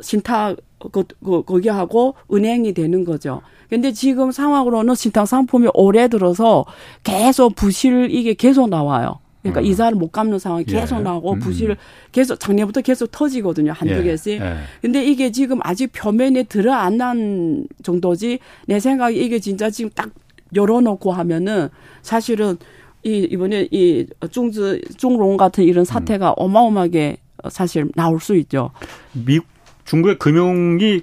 [0.00, 0.56] 신탁
[0.90, 3.42] 그, 그, 거기하고 은행이 되는 거죠.
[3.68, 6.64] 근데 지금 상황으로는 신탁 상품이 올해 들어서
[7.04, 9.18] 계속 부실 이게 계속 나와요.
[9.42, 9.64] 그러니까 음.
[9.66, 10.72] 이사를 못 갚는 상황이 예.
[10.72, 11.02] 계속 예.
[11.02, 11.76] 나오고 부실 음.
[12.12, 13.72] 계속 작년부터 계속 터지거든요.
[13.72, 14.02] 한두 예.
[14.02, 14.40] 개씩.
[14.40, 14.56] 예.
[14.82, 20.10] 근데 이게 지금 아직 표면에 들어 안 난 정도지 내 생각에 이게 진짜 지금 딱
[20.54, 21.68] 열어놓고 하면은
[22.02, 22.58] 사실은
[23.02, 26.34] 이 이번에 이 중즈 중롱 같은 이런 사태가 음.
[26.36, 27.16] 어마어마하게
[27.48, 28.70] 사실 나올 수 있죠.
[29.12, 29.38] 미
[29.86, 31.00] 중국의 금융이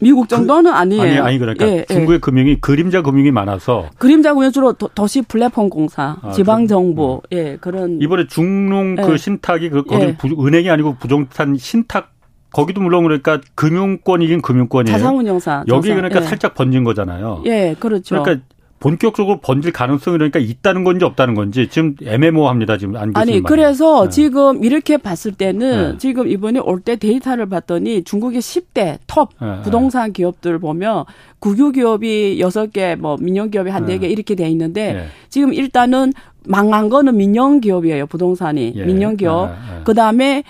[0.00, 1.02] 미국 정도는 그, 아니에요.
[1.02, 1.84] 아니, 아니 그러니까 예, 예.
[1.86, 2.20] 중국의 예.
[2.20, 7.36] 금융이 그림자 금융이 많아서 그림자 금융 주로 도, 시 플랫폼 공사, 아, 지방 정부, 음.
[7.36, 9.16] 예 그런 이번에 중농 그 예.
[9.16, 10.16] 신탁이 그 거기 예.
[10.22, 12.12] 은행이 아니고 부동산 신탁
[12.52, 14.96] 거기도 물론 그러니까 금융권이긴 금융권이에요.
[14.96, 15.64] 자산운용사.
[15.68, 17.42] 여기 그러니까 살짝 번진 거잖아요.
[17.46, 18.22] 예, 그렇죠.
[18.22, 18.44] 그러니까
[18.78, 24.10] 본격적으로 번질 가능성이 그러니까 있다는 건지 없다는 건지 지금 애매모호합니다 지금 안 아니 그래서 네.
[24.10, 25.98] 지금 이렇게 봤을 때는 네.
[25.98, 29.62] 지금 이번에 올 때 데이터를 봤더니 중국의 10대 톱 네.
[29.62, 31.04] 부동산 기업들 보면
[31.38, 35.06] 국유 기업이 6개 뭐 민영 기업이 한 4개 이렇게 돼 있는데 네.
[35.30, 36.12] 지금 일단은
[36.46, 38.84] 망한 거는 민영 기업이에요 부동산이 예.
[38.84, 39.54] 민영 기업 네.
[39.84, 40.44] 그다음에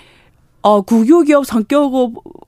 [0.61, 1.91] 어, 국유기업 성격,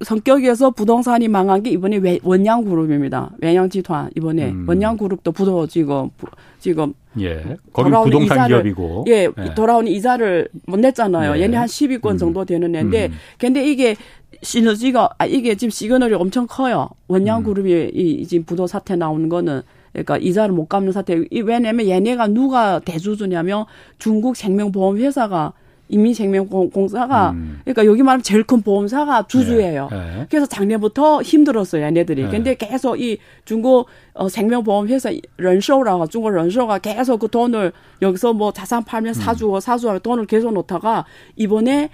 [0.04, 3.32] 성격에서 부동산이 망한 게 이번에 원양그룹입니다.
[3.42, 4.68] 원양集团 이번에 음.
[4.68, 6.10] 원양그룹도 부도 지금
[6.60, 7.58] 지금 예.
[7.72, 11.38] 거기 부동산 이자를, 기업이고 예, 예, 돌아오는 이자를 못 냈잖아요.
[11.38, 11.42] 예.
[11.42, 12.18] 얘네 한 10위권 음.
[12.18, 13.14] 정도 되는 애인데 음.
[13.38, 13.96] 근데 이게
[14.42, 16.90] 시너지가 아 이게 지금 시그널이 엄청 커요.
[17.08, 17.44] 원양 음.
[17.44, 17.90] 그룹이 음.
[17.94, 19.62] 이 지금 부도 사태 나오는 거는
[19.94, 21.24] 그러니까 이자를 못 갚는 사태.
[21.32, 23.66] 이 왜냐면 얘네가 누가 대주주냐면
[23.98, 25.54] 중국 생명보험 회사가
[25.90, 27.60] 인민생명공사가 음.
[27.66, 29.90] 그러니까 여기 말하면 제일 큰 보험사가 주주예요.
[29.92, 29.98] 네.
[29.98, 30.28] 네.
[30.30, 32.24] 그래서 작년부터 힘들었어요, 얘네들이.
[32.24, 32.30] 네.
[32.30, 37.72] 근데 계속 이 중국 어, 생명보험 회사 런쇼라고 중국 런쇼가 계속 그 돈을
[38.02, 39.14] 여기서 뭐 자산 팔면 음.
[39.14, 41.90] 사주고 사주고 돈을 계속 놓다가 이번에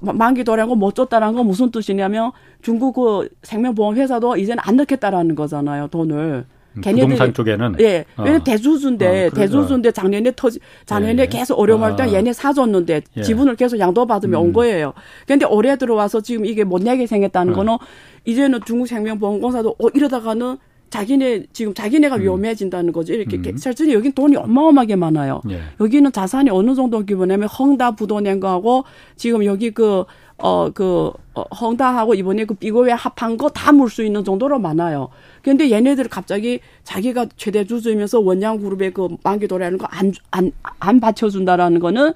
[0.00, 5.88] 만기 도래한 거못 줬다라는 건 무슨 뜻이냐면 중국 그 생명보험 회사도 이제는 안 넣겠다라는 거잖아요,
[5.88, 6.44] 돈을.
[6.74, 8.22] 음, 걔네들이 부동산 쪽에는 예 어.
[8.22, 11.26] 왜냐 대주주인데 어, 대주주인데 작년에 터지 작년에 예.
[11.26, 12.12] 계속 어려움할 때 아.
[12.12, 13.22] 얘네 사줬는데 예.
[13.22, 14.46] 지분을 계속 양도받으면 음.
[14.46, 14.92] 온 거예요.
[15.26, 17.56] 그런데 올해 들어와서 지금 이게 못 내게 생겼다는 어.
[17.56, 17.76] 거는
[18.24, 20.58] 이제는 중국 생명보험공사도 어 이러다가는
[20.90, 22.22] 자기네 지금 자기네가 음.
[22.22, 23.14] 위험해진다는 거죠.
[23.14, 23.56] 이렇게 음.
[23.56, 25.40] 실제 여긴 돈이 어마어마하게 많아요.
[25.50, 25.60] 예.
[25.80, 28.84] 여기는 자산이 어느 정도 규모냐면 헝다 부도낸 거하고
[29.16, 30.04] 지금 여기 그
[30.42, 35.08] 어, 그, 어, 헝다하고 이번에 그 비고에 합한 거 다 물 수 있는 정도로 많아요.
[35.42, 41.00] 근데 얘네들 갑자기 자기가 최대 주주이면서 원양 그룹의 그 만기 도래하는 거 안, 안, 안
[41.00, 42.12] 받쳐준다라는 거는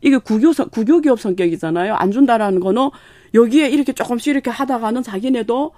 [0.00, 1.94] 이게 국유, 국유 기업 성격이잖아요.
[1.94, 2.90] 안 준다라는 거는
[3.34, 5.72] 여기에 이렇게 조금씩 이렇게 하다가는 자기네도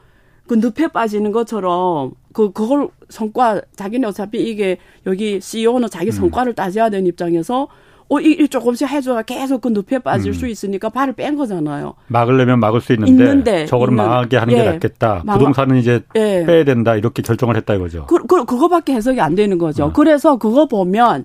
[0.46, 6.12] 그 늪에 빠지는 것처럼 그 그걸 성과 자기네 어차피 이게 여기 CEO는 자기 음.
[6.12, 7.68] 성과를 따져야 되는 입장에서
[8.12, 10.34] 어, 이, 조금씩 해줘가 계속 그 늪에 빠질 음.
[10.34, 11.94] 수 있으니까 발을 뺀 거잖아요.
[12.08, 15.22] 막으려면 막을 수 있는데, 있는데 저거를 있는, 망하게 하는 예, 게 낫겠다.
[15.24, 16.44] 막, 부동산은 이제 예.
[16.44, 16.96] 빼야 된다.
[16.96, 18.06] 이렇게 결정을 했다 이거죠.
[18.06, 19.84] 그, 그, 그거밖에 해석이 안 되는 거죠.
[19.84, 19.92] 어.
[19.92, 21.24] 그래서 그거 보면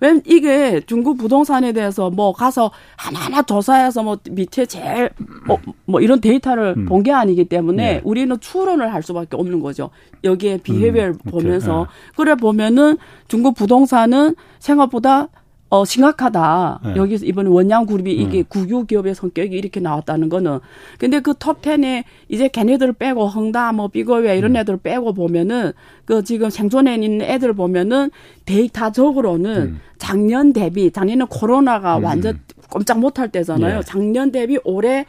[0.00, 5.10] 왜냐면 이게 중국 부동산에 대해서 뭐 가서 하나하나 조사해서 뭐 밑에 제일
[5.46, 6.86] 뭐, 뭐 이런 데이터를 음.
[6.86, 8.00] 본게 아니기 때문에 네.
[8.02, 9.90] 우리는 추론을 할 수밖에 없는 거죠.
[10.24, 12.12] 여기에 비해별 음, 보면서 네.
[12.16, 15.28] 그래 보면은 중국 부동산은 생각보다
[15.70, 16.80] 어, 심각하다.
[16.84, 16.96] 네.
[16.96, 18.44] 여기서 이번에 원양 그룹이 이게 음.
[18.48, 20.60] 국유 기업의 성격이 이렇게 나왔다는 거는.
[20.98, 24.56] 근데 그 톱 10에 이제 걔네들 빼고 헝다 뭐 비거웨 이런 음.
[24.56, 25.72] 애들 빼고 보면은
[26.04, 28.10] 그 지금 생존해 있는 애들 보면은
[28.44, 29.80] 데이터적으로는 음.
[29.98, 32.04] 작년 대비 작년에 코로나가 음.
[32.04, 33.78] 완전 꼼짝 못할 때잖아요.
[33.78, 33.82] 예.
[33.82, 35.06] 작년 대비 올해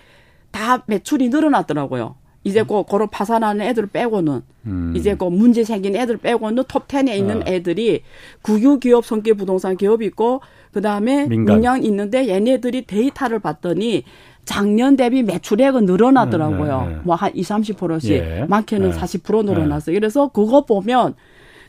[0.51, 2.15] 다 매출이 늘어났더라고요.
[2.45, 4.93] 이제 그 고런 파산하는 애들 빼고는 음.
[4.95, 7.45] 이제 그 문제 생긴 애들 빼고는 톱 10에 있는 아.
[7.47, 8.03] 애들이
[8.43, 11.55] 국유 기업 성격 부동산 기업이 있고 그다음에 민간.
[11.55, 14.03] 민영 있는데 얘네들이 데이터를 봤더니
[14.45, 16.81] 작년 대비 매출액은 늘어나더라고요.
[16.81, 17.01] 네, 네, 네.
[17.03, 18.45] 뭐한 2, 30%씩 예.
[18.47, 18.95] 많게는 네.
[18.95, 19.95] 40% 늘어났어 요.
[19.95, 21.15] 그래서 그거 보면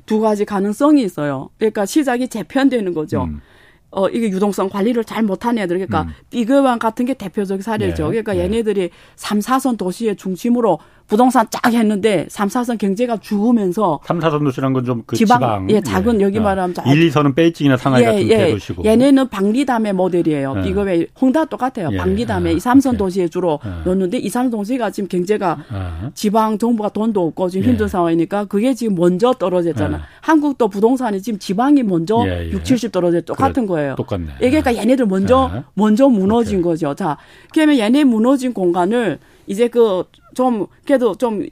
[0.04, 1.48] 두 가지 가능성이 있어요.
[1.56, 3.24] 그러니까 시작이 재편되는 거죠.
[3.24, 3.40] 음.
[3.90, 6.12] 어, 이게 유동성 관리를 잘 못한 애들, 그러니까 음.
[6.30, 8.04] 비그왕 같은 게 대표적 사례죠.
[8.04, 8.08] 네.
[8.08, 8.40] 그러니까 네.
[8.40, 14.72] 얘네들이 3, 4선 도시의 중심으로 부동산 쫙 했는데 3, 4선 경제가 죽으면서 3, 4선 도시란
[14.72, 16.24] 건 좀 그 지방, 지방, 예, 작은 예.
[16.24, 16.42] 여기 아.
[16.42, 18.36] 말하면 1, 2선은 베이징이나 상하이 예, 같은 예.
[18.38, 20.62] 대도시고 얘네는 방리담의 모델이에요.
[20.64, 20.68] 예.
[20.68, 21.90] 이거 왜 홍다 똑같아요.
[21.92, 21.96] 예.
[21.96, 23.82] 방리담의 아, 2, 3선 도시에 주로 아.
[23.84, 26.10] 넣는데 2, 3선 도시가 지금 경제가 아.
[26.14, 30.00] 지방 정부가 돈도 없고 지금 힘든 상황이니까 그게 지금 먼저 떨어졌잖아.
[30.22, 33.94] 한국도 부동산이 지금 지방이 먼저 예, 6, 70 떨어져 똑같은 그래, 거예요.
[33.96, 34.26] 똑같네.
[34.40, 36.62] 이게 그러니까 얘네들 먼저 먼저 무너진 오케이.
[36.62, 36.94] 거죠.
[36.94, 37.16] 자,
[37.52, 40.04] 그러면 얘네 무너진 공간을 이제 그
[40.36, 41.46] 좀 그래도 좀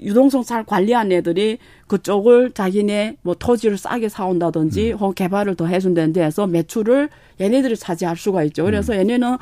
[0.00, 4.98] 유동성 잘 관리한 애들이 그쪽을 자기네 뭐 토지를 싸게 사온다든지 음.
[4.98, 8.64] 혹은 개발을 더 해준다는 데에서 매출을 얘네들이 차지할 수가 있죠.
[8.64, 9.00] 그래서 음.
[9.00, 9.36] 얘네는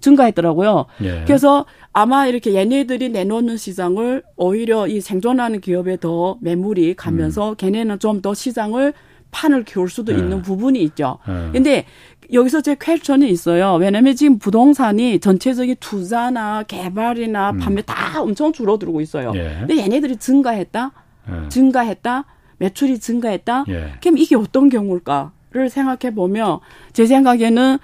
[0.00, 0.86] 증가했더라고요.
[1.02, 1.24] 예.
[1.26, 7.54] 그래서 아마 이렇게 얘네들이 내놓는 시장을 오히려 이 생존하는 기업에 더 매물이 가면서 음.
[7.56, 8.94] 걔네는 좀 더 시장을
[9.30, 10.18] 판을 키울 수도 예.
[10.18, 11.18] 있는 부분이 있죠.
[11.28, 11.52] 예.
[11.52, 11.84] 근데
[12.32, 13.74] 여기서 제 퀘스천이 있어요.
[13.74, 17.58] 왜냐면 지금 부동산이 전체적인 투자나 개발이나 음.
[17.58, 19.32] 판매 다 엄청 줄어들고 있어요.
[19.34, 19.56] 예.
[19.60, 20.92] 근데 얘네들이 증가했다?
[21.30, 21.48] 예.
[21.48, 22.24] 증가했다?
[22.58, 23.64] 매출이 증가했다?
[23.68, 23.92] 예.
[24.00, 26.58] 그럼 이게 어떤 경우일까를 생각해 보면
[26.92, 27.78] 제 생각에는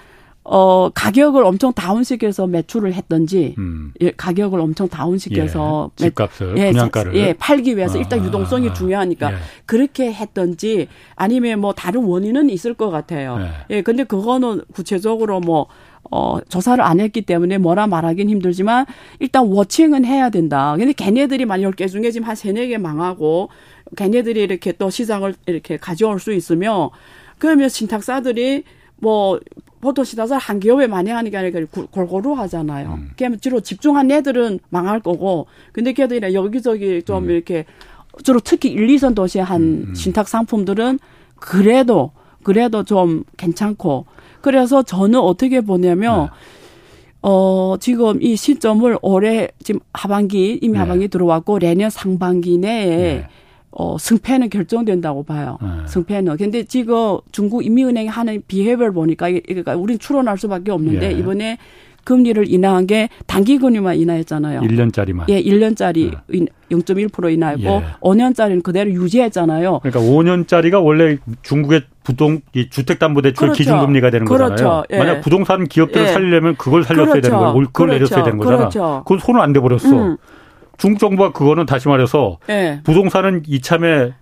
[0.46, 3.94] 어, 가격을 엄청 다운시켜서 매출을 했던지, 음.
[4.02, 5.90] 예, 가격을 엄청 다운시켜서.
[6.00, 7.16] 예, 집값을, 예, 분양가를.
[7.16, 9.36] 예, 팔기 위해서 아, 일단 유동성이 아, 중요하니까 예.
[9.64, 13.38] 그렇게 했던지 아니면 뭐 다른 원인은 있을 것 같아요.
[13.40, 13.76] 예.
[13.76, 15.66] 예, 근데 그거는 구체적으로 뭐,
[16.10, 18.84] 어, 조사를 안 했기 때문에 뭐라 말하긴 힘들지만
[19.20, 20.76] 일단 워칭은 해야 된다.
[20.76, 23.48] 근데 걔네들이 만약 10개 중에 지금 한 3, 4개 망하고
[23.96, 26.90] 걔네들이 이렇게 또 시장을 이렇게 가져올 수 있으면
[27.38, 28.64] 그러면 신탁사들이
[28.96, 29.40] 뭐
[29.84, 32.94] 보통 시다설 한 기업에 많이 하는 게 아니라 골고루 하잖아요.
[32.94, 33.10] 음.
[33.16, 37.30] 그냥 주로 집중한 애들은 망할 거고, 근데 걔들이 여기저기 좀 음.
[37.30, 37.66] 이렇게
[38.22, 39.94] 주로 특히 1, 2선 도시에 한 음, 음.
[39.94, 40.98] 신탁 상품들은
[41.36, 44.06] 그래도 그래도 좀 괜찮고
[44.40, 46.28] 그래서 저는 어떻게 보냐면 네.
[47.22, 50.78] 어 지금 이 시점을 올해 지금 하반기 이미 네.
[50.78, 53.28] 하반기 들어왔고 내년 상반기 내에 네.
[53.76, 55.58] 어, 승패는 결정된다고 봐요.
[55.60, 55.68] 네.
[55.86, 56.36] 승패는.
[56.36, 61.18] 근데 지금 중국 인민은행이 하는 비협을 보니까, 그러니까 우린 추론할 수밖에 없는데, 예.
[61.18, 61.58] 이번에
[62.04, 64.60] 금리를 인하한 게 단기 금리만 인하했잖아요.
[64.60, 65.24] 1년짜리만.
[65.30, 66.46] 예, 1년짜리 네.
[66.70, 67.84] 0.1% 인하했고 예.
[68.00, 69.80] 5년짜리는 그대로 유지했잖아요.
[69.82, 73.56] 그러니까 5년짜리가 원래 중국의 부동 이 주택담보대출 그렇죠.
[73.56, 74.50] 기준금리가 되는 그렇죠.
[74.52, 74.82] 거잖아요.
[74.90, 74.98] 예.
[74.98, 76.12] 만약 부동산 기업들을 예.
[76.12, 77.28] 살리려면 그걸 살렸어야 그렇죠.
[77.28, 77.54] 되는 거예요.
[77.54, 77.92] 그걸 그렇죠.
[77.94, 78.56] 내렸어야 되는 거잖아.
[78.58, 79.02] 그렇죠.
[79.06, 79.88] 그건 손을 안 대버렸어.
[79.90, 80.16] 음.
[80.78, 82.80] 중국 정부가 그거는 다시 말해서 예.
[82.84, 84.12] 부동산은 이참에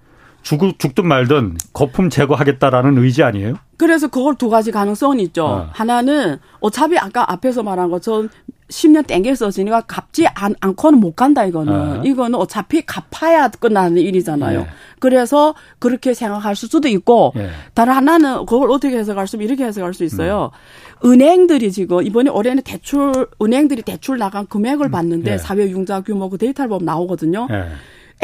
[0.42, 3.54] 죽, 죽든 말든 거품 제거하겠다라는 의지 아니에요?
[3.76, 5.46] 그래서 그걸 두 가지 가능성이 있죠.
[5.46, 5.68] 어.
[5.72, 8.28] 하나는 어차피 아까 앞에서 말한 것처럼
[8.68, 11.72] 10년 땡겨 썼으니까 갚지 않, 않고는 못 간다 이거는.
[11.72, 12.02] 어.
[12.04, 14.60] 이거는 어차피 갚아야 끝나는 일이잖아요.
[14.60, 14.66] 예.
[14.98, 17.50] 그래서 그렇게 생각할 수도 있고 예.
[17.74, 20.50] 다른 하나는 그걸 어떻게 해석할 수 이렇게 해석할 수 있어요.
[21.04, 21.10] 음.
[21.10, 24.90] 은행들이 지금 이번에 올해는 대출 은행들이 대출 나간 금액을 음.
[24.90, 25.38] 봤는데 예.
[25.38, 27.48] 사회 융자 규모 그 데이터를 보면 나오거든요.
[27.50, 27.68] 예.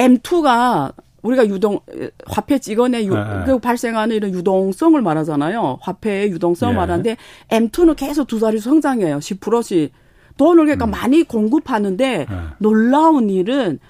[0.02, 1.80] M2가 우리가 유동
[2.26, 3.22] 화폐 찍어내 유, 네.
[3.46, 5.78] 그 발생하는 이런 유동성을 말하잖아요.
[5.80, 6.78] 화폐의 유동성을 네.
[6.78, 7.16] 말하는데
[7.48, 9.18] M2는 계속 두 자리 성장해요.
[9.18, 9.92] 10%씩.
[10.36, 10.90] 돈을 그러니까 음.
[10.92, 12.26] 많이 공급하는데 네.
[12.58, 13.80] 놀라운 일은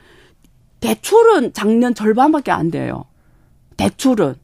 [0.81, 3.05] 대출은 작년 절반밖에 안 돼요.
[3.77, 4.35] 대출은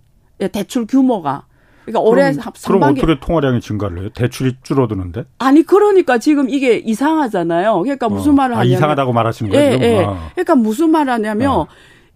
[0.41, 1.47] 예, 대출 규모가
[1.85, 4.09] 그러니까 올해 그럼, 상반기 그럼 어떻게 통화량이 증가를 해요?
[4.15, 5.25] 대출이 줄어드는데?
[5.39, 7.81] 아니 그러니까 지금 이게 이상하잖아요.
[7.83, 8.35] 그러니까 무슨 어.
[8.35, 9.79] 말을 아, 하냐면 아, 이상하다고 말하시는 거예요?
[9.81, 10.05] 예, 예.
[10.05, 10.31] 아.
[10.33, 11.67] 그러니까 무슨 말 하냐면 어.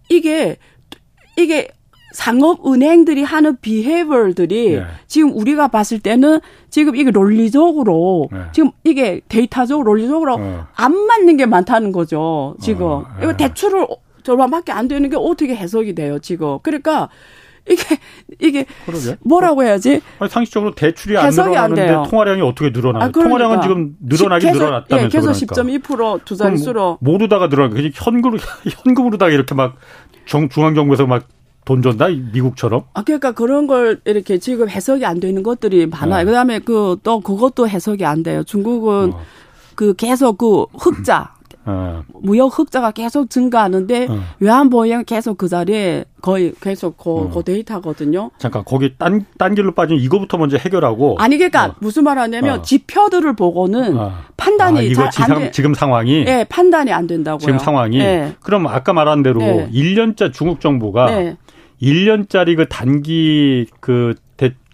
[0.09, 0.57] 이게
[1.37, 1.69] 이게
[2.11, 4.83] 상업 은행들이 하는 비헤이버들이 네.
[5.07, 8.39] 지금 우리가 봤을 때는 지금 이게 논리적으로 네.
[8.51, 10.67] 지금 이게 데이터적으로 논리적으로 어.
[10.75, 12.55] 안 맞는 게 많다는 거죠.
[12.59, 13.23] 지금 어, 네.
[13.23, 13.87] 이거 대출을
[14.23, 16.57] 절반밖에 안 되는 게 어떻게 해석이 돼요 지금.
[16.63, 17.09] 그러니까
[17.67, 17.83] 이게
[18.39, 19.17] 이게 그러게.
[19.21, 20.01] 뭐라고 해야지?
[20.19, 23.03] 아니, 상식적으로 대출이 안 늘어나는데 안 통화량이 어떻게 늘어나요?
[23.03, 23.23] 아, 그러니까.
[23.37, 25.95] 통화량은 지금 늘어나긴 계속, 늘어났다면서 예, 계속 그러니까.
[26.19, 27.73] 10.2%두 자릿수로 뭐 모르다가 늘어나.
[27.73, 28.37] 그냥 현금
[28.85, 29.75] 현금으로다가 이렇게 막
[30.25, 32.83] 정, 중앙정부에서 막돈 줬다 미국처럼?
[32.93, 36.19] 아 그러니까 그런 걸 이렇게 지금 해석이 안 되는 것들이 많아요.
[36.19, 36.25] 네.
[36.25, 38.43] 그다음에 그 또 그것도 해석이 안 돼요.
[38.43, 39.21] 중국은 어.
[39.75, 41.33] 그 계속 그 흑자
[41.65, 42.03] 어.
[42.21, 44.19] 무역 흑자가 계속 증가하는데 어.
[44.39, 47.29] 외환 보유액 계속 그 자리에 거의 계속 그, 어.
[47.29, 48.31] 그 데이터거든요.
[48.37, 51.17] 잠깐 거기 딴, 딴 길로 빠지면 이거부터 먼저 해결하고.
[51.19, 51.75] 아니 그러니까 어.
[51.79, 52.61] 무슨 말 하냐면 어.
[52.61, 54.13] 지표들을 보고는 어.
[54.37, 55.51] 판단이 아, 돼.
[55.51, 56.23] 지금 상황이.
[56.23, 57.39] 네, 판단이 안 된다고요.
[57.39, 57.97] 지금 상황이.
[57.99, 58.35] 네.
[58.41, 59.69] 그럼 아까 말한 대로 네.
[59.71, 61.37] 1년짜 중국 정부가 네.
[61.81, 64.15] 1년짜리 그 단기 그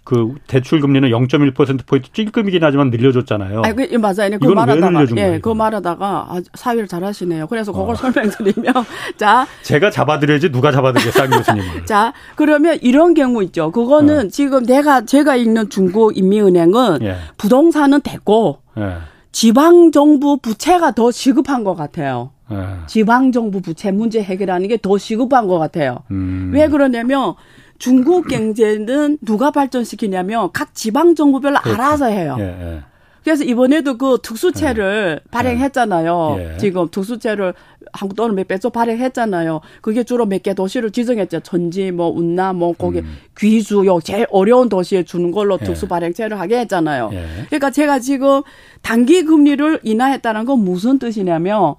[0.06, 3.62] 그 대출 금리는 0.1% 포인트 찔끔이긴 하지만 늘려줬잖아요.
[3.64, 4.38] 아, 그 맞아요.
[4.38, 7.48] 그거 말하다가 예, 그거 말하다가 아, 사위를 잘하시네요.
[7.48, 7.94] 그래서 그걸 어.
[7.96, 8.72] 설명드리면
[9.18, 11.64] 자, 제가 잡아드려야지 누가 잡아드리겠어요, 교수님.
[11.86, 13.72] 자, 그러면 이런 경우 있죠.
[13.72, 14.28] 그거는 어.
[14.28, 17.16] 지금 내가 제가 읽는 중국 인민은행은 예.
[17.36, 18.98] 부동산은 됐고 예.
[19.32, 22.30] 지방 정부 부채가 더 시급한 것 같아요.
[22.52, 22.56] 예.
[22.86, 26.04] 지방 정부 부채 문제 해결하는 게 더 시급한 것 같아요.
[26.12, 26.52] 음.
[26.54, 27.34] 왜 그러냐면
[27.78, 31.82] 중국 경제는 누가 발전시키냐면 각 지방 정부별로 그렇죠.
[31.82, 32.36] 알아서 해요.
[32.38, 32.80] 예, 예.
[33.22, 35.30] 그래서 이번에도 그 특수채를 예.
[35.32, 36.36] 발행했잖아요.
[36.38, 36.56] 예.
[36.58, 37.54] 지금 특수채를
[37.92, 39.60] 한국 돈을 몇 배so 발행했잖아요.
[39.80, 41.40] 그게 주로 몇 개 도시를 지정했죠.
[41.40, 43.16] 전지, 뭐 운나, 뭐 거기 음.
[43.36, 45.64] 귀주, 요 제일 어려운 도시에 주는 걸로 예.
[45.64, 47.10] 특수 발행채를 하게 했잖아요.
[47.14, 47.26] 예.
[47.46, 48.42] 그러니까 제가 지금
[48.82, 51.74] 단기 금리를 인하했다는 건 무슨 뜻이냐면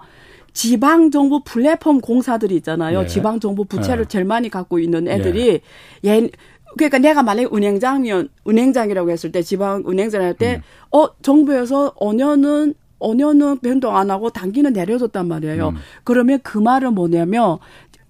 [0.58, 3.02] 지방 정부 플랫폼 공사들이 있잖아요.
[3.02, 3.08] 네.
[3.08, 4.08] 지방 정부 부채를 네.
[4.08, 5.62] 제일 많이 갖고 있는 애들이
[6.04, 6.10] 예.
[6.10, 6.30] 예.
[6.76, 10.98] 그러니까 내가 만약에 은행장이면 은행장이라고 했을 때 지방 은행장 할때 음.
[10.98, 15.70] 어 정부에서 5년은 5년은 변동 안 하고 단기는 내려줬단 말이에요.
[15.70, 15.76] 음.
[16.04, 17.60] 그러면 그 말은 뭐냐면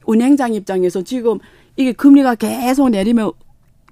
[0.09, 1.39] 은행장 입장에서 지금
[1.75, 3.33] 이게 금리가 계속 내리면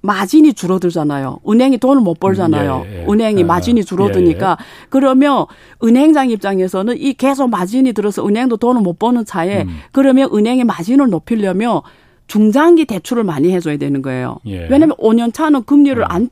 [0.02, 1.40] 마진이 줄어들잖아요.
[1.48, 2.84] 은행이 돈을 못 벌잖아요.
[2.86, 3.06] 음, 예, 예.
[3.08, 5.46] 은행이 아, 마진이 줄어드니까 예, 예, 그러면
[5.82, 9.78] 은행장 입장에서는 이 계속 마진이 들어서 은행도 돈을 못 버는 차에 음.
[9.92, 11.80] 그러면 은행의 마진을 높이려면
[12.26, 14.38] 중장기 대출을 많이 해줘야 되는 거예요.
[14.46, 14.66] 예.
[14.68, 16.06] 왜냐하면 5년 차는 금리를 음.
[16.08, 16.28] 안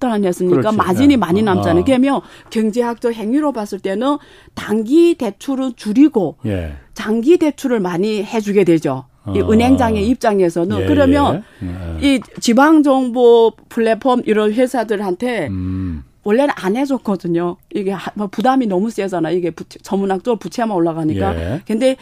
[0.60, 0.76] 그렇지.
[0.76, 1.16] 마진이 예.
[1.16, 1.82] 많이 아, 남잖아요.
[1.82, 1.84] 아.
[1.84, 4.18] 그러면 경제학적 행위로 봤을 때는
[4.54, 6.74] 단기 대출은 줄이고 예.
[6.94, 9.04] 장기 대출을 많이 해주게 되죠.
[9.34, 9.50] 이 어.
[9.50, 12.14] 은행장의 입장에서는 예, 그러면 예.
[12.14, 16.04] 이 지방 정보 플랫폼 이런 회사들한테 음.
[16.24, 17.56] 원래는 안 해줬거든요.
[17.74, 19.30] 이게 뭐 부담이 너무 세잖아.
[19.30, 21.36] 이게 부채, 전문학적으로 부채만 올라가니까.
[21.36, 21.60] 예.
[21.66, 21.96] 근데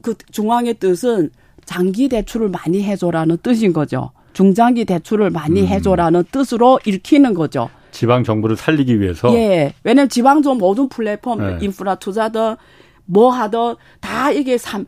[0.00, 1.30] 그 중앙의 뜻은
[1.64, 4.10] 장기 대출을 많이 해줘라는 뜻인 거죠.
[4.32, 5.66] 중장기 대출을 많이 음.
[5.66, 7.68] 해줘라는 뜻으로 읽히는 거죠.
[7.90, 9.32] 지방 정부를 살리기 위해서.
[9.34, 9.72] 예.
[9.84, 11.58] 왜냐면 지방 정부 모든 플랫폼, 네.
[11.60, 12.56] 인프라 투자든
[13.06, 14.86] 뭐 하든 다 이게 삼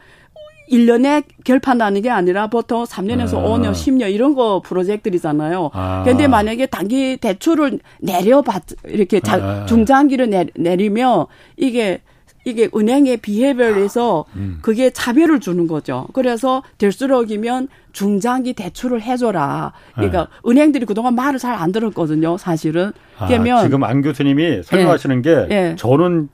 [0.71, 3.49] 1년에 결판나는 게 아니라 보통 3년에서 아.
[3.49, 5.71] 5년, 10년 이런 거 프로젝트들이잖아요.
[5.73, 6.03] 아.
[6.05, 9.67] 근데 만약에 단기 대출을 내려받 이렇게 자, 아.
[9.67, 11.27] 중장기를 내, 내리면
[11.57, 12.01] 이게
[12.45, 14.59] 이게 은행의 비해별에서 음.
[14.63, 16.07] 그게 차별을 주는 거죠.
[16.13, 19.73] 그래서 될수록이면 중장기 대출을 해줘라.
[19.95, 20.51] 그러니까 네.
[20.51, 22.37] 은행들이 그동안 말을 잘 안 들었거든요.
[22.37, 22.93] 사실은.
[23.19, 25.23] 그러면 아, 지금 안 교수님이 설명하시는 예.
[25.23, 25.77] 게 예.
[25.77, 26.29] 저는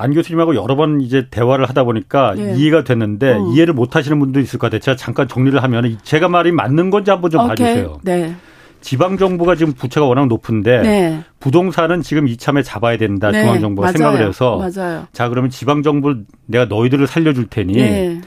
[0.00, 2.54] 안 교수님하고 여러 번 이제 대화를 하다 보니까 네.
[2.56, 3.50] 이해가 됐는데 어.
[3.52, 4.80] 이해를 못 하시는 분도 있을 것 같아요.
[4.80, 7.48] 제가 잠깐 정리를 하면 제가 말이 맞는 건지 한번 좀 오케이.
[7.66, 8.00] 봐주세요.
[8.02, 8.34] 네.
[8.80, 11.20] 지방 정부가 지금 부채가 워낙 높은데 네.
[11.38, 13.42] 부동산은 지금 이참에 잡아야 된다 네.
[13.42, 15.06] 중앙 정부가 생각을 해서 맞아요.
[15.12, 18.20] 자 그러면 지방 정부 내가 너희들을 살려줄 테니 네.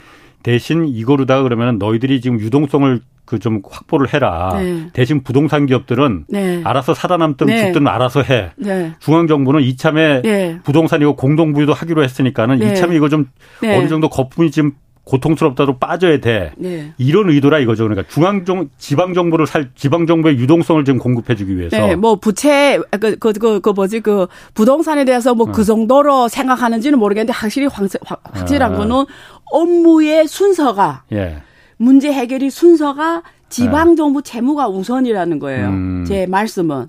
[0.43, 4.51] 대신 이거로다가 그러면 너희들이 지금 유동성을 그 좀 확보를 해라.
[4.57, 4.89] 네.
[4.93, 6.61] 대신 부동산 기업들은 네.
[6.63, 7.65] 알아서 살아남든 네.
[7.65, 8.51] 죽든 알아서 해.
[8.57, 8.93] 네.
[8.99, 10.59] 중앙 정부는 이참에 네.
[10.63, 13.29] 부동산이고 공동부유도 하기로 했으니까는 이참에 이거 좀
[13.63, 14.73] 어느 정도 거품이 지금
[15.05, 16.53] 고통스럽다도 빠져야 돼.
[16.57, 16.93] 네.
[16.97, 17.83] 이런 의도라 이거죠.
[17.83, 21.75] 그러니까 중앙 정 지방 정부를 살 지방 정부의 유동성을 좀 공급해 주기 위해서.
[21.75, 25.63] 네, 뭐 부채 그그 그, 그, 그, 뭐지 그 부동산에 대해서 뭐그 어.
[25.65, 27.89] 정도로 생각하는지는 모르겠는데 확실히 확,
[28.23, 28.77] 확실한 아.
[28.77, 29.05] 거는
[29.53, 31.37] 업무의 순서가 예.
[31.77, 35.67] 문제 해결이 순서가 지방 정부 채무가 우선이라는 거예요.
[35.67, 36.05] 음.
[36.07, 36.87] 제 말씀은.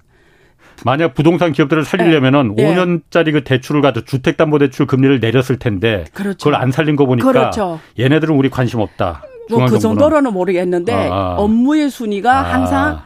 [0.85, 2.75] 만약 부동산 기업들을 살리려면은 네.
[2.75, 6.39] 5년짜리 그 대출을 가도 주택담보대출 금리를 내렸을 텐데 그렇죠.
[6.39, 7.81] 그걸 안 살린 거 보니까 그렇죠.
[7.99, 9.23] 얘네들은 우리 관심 없다.
[9.51, 11.35] 뭐 그 정도로는 모르겠는데 아, 아.
[11.39, 12.55] 업무의 순위가 아.
[12.55, 13.01] 항상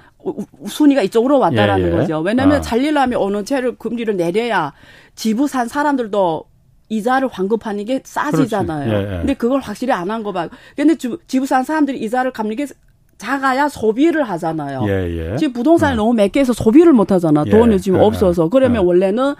[0.66, 1.96] 순위가 이쪽으로 왔다라는 예, 예.
[1.96, 2.20] 거죠.
[2.20, 2.62] 왜냐하면 아.
[2.62, 4.72] 살리려면 어느 채를 금리를 내려야
[5.14, 6.44] 지부 산 사람들도
[6.88, 8.92] 이자를 환급하는 게 싸지잖아요.
[8.92, 9.18] 예, 예.
[9.18, 10.48] 근데 그걸 확실히 안 한 거 봐.
[10.76, 10.94] 근데
[11.26, 12.66] 지부 산 사람들이 이자를 갚는 게
[13.18, 14.84] 작아야 소비를 하잖아요.
[14.86, 15.36] 예, 예.
[15.36, 15.98] 지금 부동산이 음.
[15.98, 17.44] 너무 몇개해서 소비를 못 하잖아.
[17.46, 17.50] 예.
[17.50, 18.04] 돈이 지금 예.
[18.04, 18.48] 없어서.
[18.48, 18.86] 그러면 예.
[18.86, 19.34] 원래는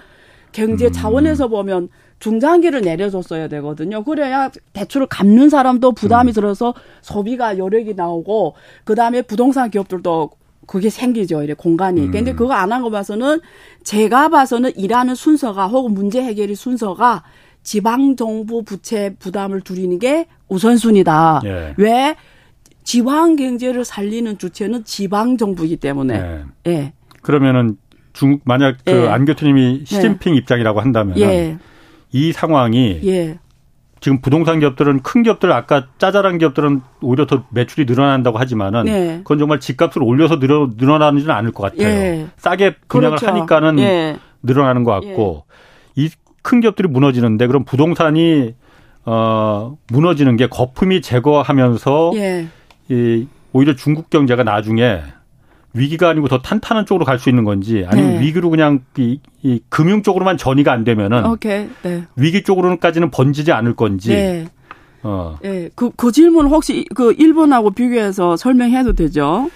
[0.53, 0.93] 경제 음.
[0.93, 1.51] 차원에서 음.
[1.51, 4.03] 보면 중장기를 내려줬어야 되거든요.
[4.03, 6.35] 그래야 대출을 갚는 사람도 부담이 음.
[6.35, 10.31] 들어서 소비가 여력이 나오고 그다음에 부동산 기업들도
[10.69, 11.43] 그게 생기죠.
[11.43, 12.03] 이래 공간이.
[12.03, 12.11] 음.
[12.13, 13.41] 근데 그거 안 한 거 봐서는
[13.83, 17.25] 제가 봐서는 일하는 순서가 혹은 문제 해결의 순서가
[17.65, 21.41] 지방 정부 부채 부담을 줄이는 게 우선순위다.
[21.45, 21.75] 예.
[21.79, 22.15] 왜
[22.85, 26.19] 지방 경제를 살리는 주체는 지방 정부이기 때문에.
[26.21, 26.45] 네.
[26.69, 26.93] 예.
[27.23, 27.77] 그러면은
[28.13, 29.09] 중 만약 그 예.
[29.09, 30.39] 안교수님이 시진핑 예.
[30.39, 31.57] 입장이라고 한다면 예.
[32.13, 33.39] 이 상황이 예.
[34.01, 39.19] 지금 부동산 기업들은 큰 기업들 아까 짜잘한 기업들은 오히려 더 매출이 늘어난다고 하지만은 네.
[39.19, 41.89] 그건 정말 집값을 올려서 늘어 늘어나지는 않을 것 같아요.
[41.89, 42.27] 예.
[42.37, 43.35] 싸게 분양을 그렇죠.
[43.35, 44.17] 하니까는 예.
[44.43, 45.45] 늘어나는 것 같고
[45.99, 46.09] 예.
[46.43, 48.55] 이큰 기업들이 무너지는데 그럼 부동산이
[49.05, 52.47] 어 무너지는 게 거품이 제거하면서 예.
[52.89, 55.01] 이 오히려 중국 경제가 나중에
[55.75, 58.21] 위기가 아니고 더 탄탄한 쪽으로 갈 수 있는 건지 아니면 네.
[58.21, 61.69] 위기로 그냥 이, 이 금융 쪽으로만 전이가 안 되면은 오케이.
[61.83, 62.05] 네.
[62.17, 64.11] 위기 쪽으로는까지는 번지지 않을 건지.
[64.11, 64.47] 네.
[65.03, 65.37] 어.
[65.43, 65.69] 네.
[65.75, 69.51] 그, 그 질문 혹시 그 일본하고 비교해서 설명해도 되죠?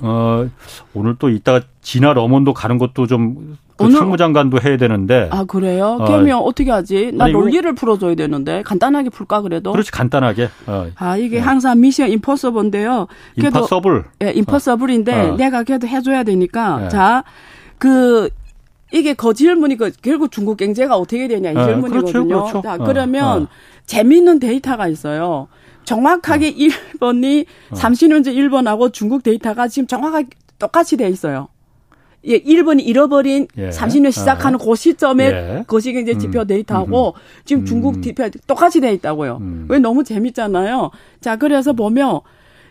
[0.00, 0.48] 어,
[0.94, 5.28] 오늘 또 이따가 진화 러먼도 가는 것도 좀 그 오늘 상무장관도 해야 되는데.
[5.32, 5.98] 아 그래요?
[6.00, 6.04] 어.
[6.04, 6.52] 그러면 어.
[6.52, 7.10] 떻게 하지?
[7.12, 9.72] 나 아니, 논리를 풀어줘야 되는데 간단하게 풀까 그래도.
[9.72, 10.48] 그렇지 간단하게.
[10.66, 10.86] 어.
[10.94, 11.42] 아 이게 네.
[11.42, 13.08] 항상 미션 임퍼서블인데요.
[13.36, 14.04] 임퍼서블.
[14.22, 15.36] 예, 임퍼서블인데 어.
[15.36, 16.88] 내가 그래도 해줘야 되니까 네.
[16.88, 18.30] 자그
[18.92, 22.12] 이게 그 질문이 그 결국 중국 경제가 어떻게 되냐 이 네, 질문이거든요.
[22.12, 22.62] 그렇죠, 그렇죠.
[22.62, 23.46] 자, 그러면 어.
[23.86, 25.48] 재미있는 데이터가 있어요.
[25.82, 26.52] 정확하게 어.
[26.56, 27.74] 일본이 어.
[27.74, 30.28] 30년 전 일본하고 중국 데이터가 지금 정확하게
[30.60, 31.48] 똑같이 돼 있어요.
[32.26, 33.70] 예, 일본이 잃어버린 예.
[33.70, 34.64] 30년 시작하는 아.
[34.64, 35.64] 그 시점에 예.
[35.66, 36.46] 거시경제 지표 음.
[36.46, 37.20] 데이터하고 음.
[37.44, 37.66] 지금 음.
[37.66, 39.38] 중국 지표 똑같이 돼 있다고요.
[39.40, 39.66] 음.
[39.68, 40.90] 왜 너무 재밌잖아요.
[41.20, 42.20] 자, 그래서 보면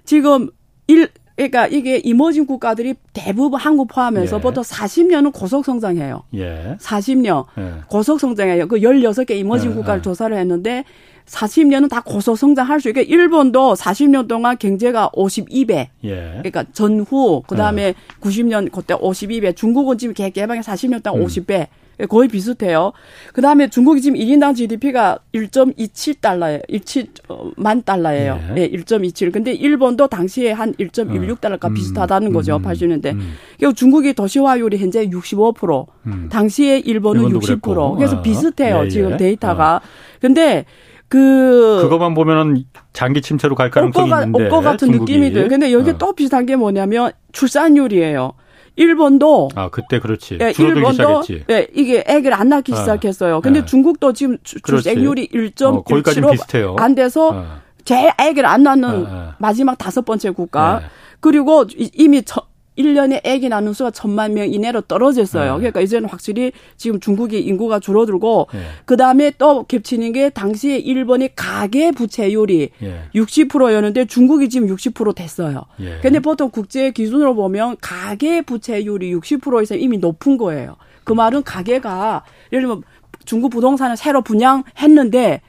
[0.05, 0.49] 지금
[0.87, 4.41] 일 그러니까 이게 이머징 국가들이 대부분 한국 포함해서 예.
[4.41, 6.23] 보통 40년은 고속 성장해요.
[6.35, 6.77] 예.
[6.79, 7.73] 40년 예.
[7.87, 8.67] 고속 성장해요.
[8.67, 9.75] 그 16개 이머징 예.
[9.75, 10.83] 국가를 조사를 했는데
[11.25, 15.87] 40년은 다 고속 성장할 수 있게 일본도 40년 동안 경제가 52배.
[16.03, 16.15] 예.
[16.39, 17.93] 그러니까 전후 그다음에 예.
[18.21, 19.55] 90년 그때 52배.
[19.55, 21.27] 중국은 지금 개방에 40년 동안 음.
[21.27, 21.67] 50배.
[22.09, 22.91] 거의 비슷해요.
[23.33, 26.67] 그 다음에 중국이 지금 1인당 GDP가 1.27달러예요.
[26.67, 28.39] 17만 어, 달러예요.
[28.49, 28.53] 예.
[28.53, 29.31] 네, 1.27.
[29.31, 31.73] 근데 일본도 당시에 한 1.16달러가 음.
[31.75, 32.57] 비슷하다는 거죠.
[32.57, 32.63] 음.
[32.63, 33.13] 80년대.
[33.13, 33.33] 음.
[33.57, 35.85] 그리고 중국이 도시화율이 현재 65%.
[36.07, 36.29] 음.
[36.31, 37.45] 당시에 일본은 60%.
[37.45, 37.95] 그랬고.
[37.95, 38.21] 그래서 어.
[38.21, 38.79] 비슷해요.
[38.81, 38.89] 예, 예.
[38.89, 39.75] 지금 데이터가.
[39.75, 39.81] 어.
[40.19, 40.65] 근데
[41.13, 45.11] 그 그것만 보면은 장기 침체로 갈 가능성이 것 있는데 것 같은 중국이.
[45.13, 45.47] 느낌이 들어요.
[45.47, 45.97] 근데 여기 어.
[45.99, 48.33] 또 비슷한 게 뭐냐면 출산율이에요.
[48.75, 51.45] 일본도 아 그때 그렇지 예, 일본도 시작했지.
[51.51, 53.41] 예, 이게 애기를 안 낳기 아, 시작했어요.
[53.41, 53.65] 근데 예.
[53.65, 57.45] 중국도 지금 출생률이 1.17로 어, 안 돼서 어.
[57.85, 60.79] 제일 애기를 안 낳는 어, 마지막 다섯 번째 국가.
[60.81, 60.87] 예.
[61.19, 62.41] 그리고 이미 저,
[62.77, 65.53] 1년에 애기 낳는 수가 천만 명 이내로 떨어졌어요.
[65.53, 65.57] 네.
[65.59, 68.59] 그러니까 이제는 확실히 지금 중국이 인구가 줄어들고 네.
[68.85, 73.03] 그다음에 또 겹치는 게 당시에 일본의 가계 부채율이 네.
[73.15, 75.63] 60%였는데 중국이 지금 60% 됐어요.
[75.79, 75.99] 예.
[76.01, 80.75] 근데 보통 국제 기준으로 보면 가계 부채율이 60% 이상 이미 높은 거예요.
[81.03, 82.83] 그 말은 가계가 예를 들면
[83.25, 85.41] 중국 부동산을 새로 분양했는데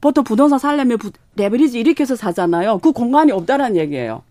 [0.00, 0.98] 보통 부동산 살려면
[1.36, 2.78] 레버리지 이렇게 해서 사잖아요.
[2.78, 4.22] 그 공간이 없다라는 얘기예요.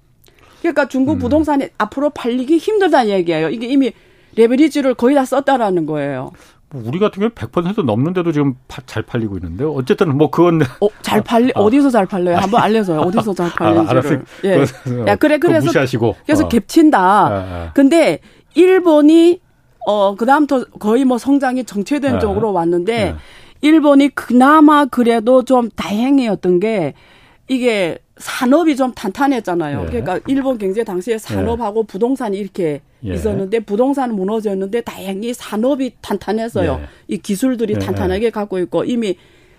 [0.62, 1.20] 그러니까 중국 음.
[1.20, 3.49] 부동산이 앞으로 팔리기 힘들다는 얘기예요.
[3.49, 3.91] 이게 이미
[4.36, 6.32] 레버리지를 거의 다 썼다라는 거예요.
[6.72, 10.88] 뭐 우리 같은 경우 100% 넘는데도 지금 파, 잘 팔리고 있는데 어쨌든 뭐 그건 어,
[11.01, 12.38] 잘 팔리 아, 어디서 잘 팔려요?
[12.38, 12.99] 한번 알려줘요.
[13.01, 13.88] 어디서 잘 팔리는지.
[13.88, 14.22] 아, 알았어요.
[14.45, 14.66] 예.
[15.07, 16.47] 야 그래 그래서 무시하시고 그래서 어.
[16.47, 16.99] 겹친다.
[16.99, 17.72] 아, 아.
[17.74, 18.20] 근데
[18.53, 19.39] 일본이
[19.88, 23.18] 어 그다음부터 거의 뭐 성장이 정체된 아, 쪽으로 왔는데 아.
[23.62, 26.93] 일본이 그나마 그래도 좀 다행이었던 게
[27.49, 29.81] 이게 산업이 좀 탄탄했잖아요.
[29.81, 29.85] 예.
[29.87, 31.87] 그러니까 일본 경제 당시에 산업하고 예.
[31.87, 33.13] 부동산이 이렇게 예.
[33.13, 36.79] 있었는데 부동산은 무너졌는데 다행히 산업이 탄탄했어요.
[36.81, 36.87] 예.
[37.07, 37.79] 이 기술들이 예.
[37.79, 39.15] 탄탄하게 갖고 있고 이미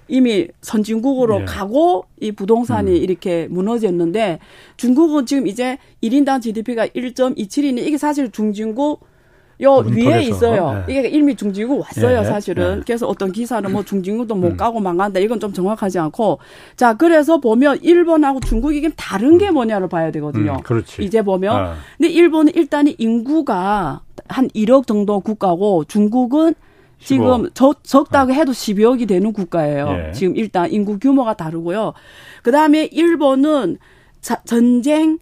[0.07, 1.45] 이미 선진국으로 예.
[1.45, 2.97] 가고 이 부동산이 음.
[2.97, 4.39] 이렇게 무너졌는데
[4.77, 9.05] 중국은 지금 이제 1인당 GDP가 1.27이니 이게 사실 중진국
[9.63, 10.85] 요 위에 있어요.
[10.87, 10.93] 네.
[10.99, 12.25] 이게 일미 중지구 왔어요, 네.
[12.25, 12.77] 사실은.
[12.77, 12.83] 네.
[12.87, 14.57] 그래서 어떤 기사는 뭐 중진구도 못 음.
[14.57, 15.21] 가고 망한다.
[15.21, 16.39] 이건 좀 정확하지 않고.
[16.77, 20.53] 자, 그래서 보면 일본하고 중국이 이게 다른 게 뭐냐를 봐야 되거든요.
[20.53, 21.03] 음, 그렇지.
[21.03, 21.55] 이제 보면.
[21.57, 21.75] 아.
[21.99, 26.55] 근데 일본은 일단 인구가 한 1억 정도 국가고 중국은
[27.03, 29.89] 지금 적, 적다고 해도 12억이 되는 국가예요.
[30.09, 30.13] 예.
[30.13, 31.95] 지금 일단 인구 규모가 다르고요.
[32.43, 33.79] 그 다음에 일본은
[34.21, 35.19] 자, 전쟁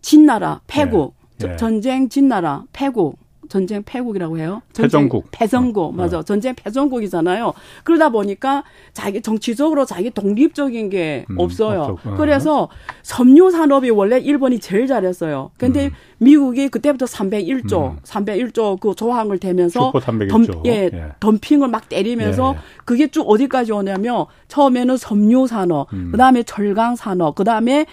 [0.00, 1.14] 진나라, 패국.
[1.44, 1.52] 예.
[1.52, 1.56] 예.
[1.56, 3.18] 전쟁 진나라, 패국.
[3.48, 4.62] 전쟁 패국이라고 해요.
[4.72, 5.28] 전쟁 패전국.
[5.30, 5.84] 패전국.
[5.84, 5.92] 어.
[5.92, 6.22] 맞아.
[6.22, 7.52] 전쟁 패전국이잖아요.
[7.84, 11.96] 그러다 보니까 자기 정치적으로 자기 독립적인 게 음, 없어요.
[12.04, 12.14] 어.
[12.16, 12.68] 그래서
[13.02, 15.50] 섬유 산업이 원래 일본이 제일 잘했어요.
[15.58, 15.90] 근데 음.
[16.18, 17.98] 미국이 그때부터 301조, 음.
[18.04, 19.92] 301조 그 조항을 대면서
[20.30, 22.60] 덤, 예, 예, 덤핑을 막 때리면서 예.
[22.84, 26.10] 그게 쭉 어디까지 오냐면 처음에는 섬유 산업, 음.
[26.12, 27.86] 그다음에 철강 산업, 그다음에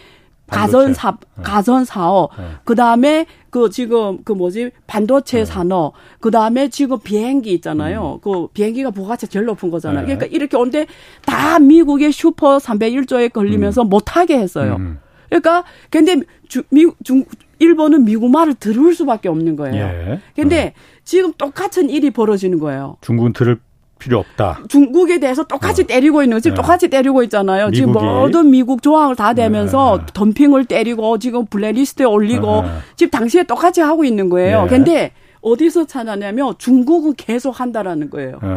[0.50, 1.44] 가전 사 네.
[1.44, 2.44] 가전 사업 네.
[2.64, 5.46] 그다음에 그 지금 그 뭐지 반도체 네.
[5.46, 8.16] 산업 그다음에 지금 비행기 있잖아요.
[8.16, 8.20] 음.
[8.22, 10.06] 그 비행기가 부가치 제일 높은 거잖아요.
[10.06, 10.16] 네.
[10.16, 10.86] 그러니까 이렇게 온데
[11.26, 13.90] 다 미국의 슈퍼 301조에 걸리면서 음.
[13.90, 14.78] 못 하게 했어요.
[14.80, 15.00] 음.
[15.30, 17.24] 그러니까 근데 주, 미, 중
[17.60, 19.76] 일본은 미국 말을 들을 수밖에 없는 거예요.
[19.76, 20.20] 예.
[20.36, 21.00] 근데 어.
[21.04, 22.98] 지금 똑같은 일이 벌어지는 거예요.
[23.02, 23.60] 중국은 들을
[24.00, 24.62] 필요 없다.
[24.70, 25.86] 중국에 대해서 똑같이 어.
[25.86, 26.62] 때리고 있는 지금 네.
[26.62, 27.70] 똑같이 때리고 있잖아요.
[27.72, 30.06] 지금 모든 미국 조항을 다 대면서 네.
[30.14, 32.70] 덤핑을 때리고 지금 블랙리스트에 올리고 네.
[32.96, 34.64] 지금 당시에 똑같이 하고 있는 거예요.
[34.64, 34.68] 네.
[34.70, 38.40] 근데 어디서 찾아냐면 중국은 계속 한다라는 거예요.
[38.42, 38.50] 네.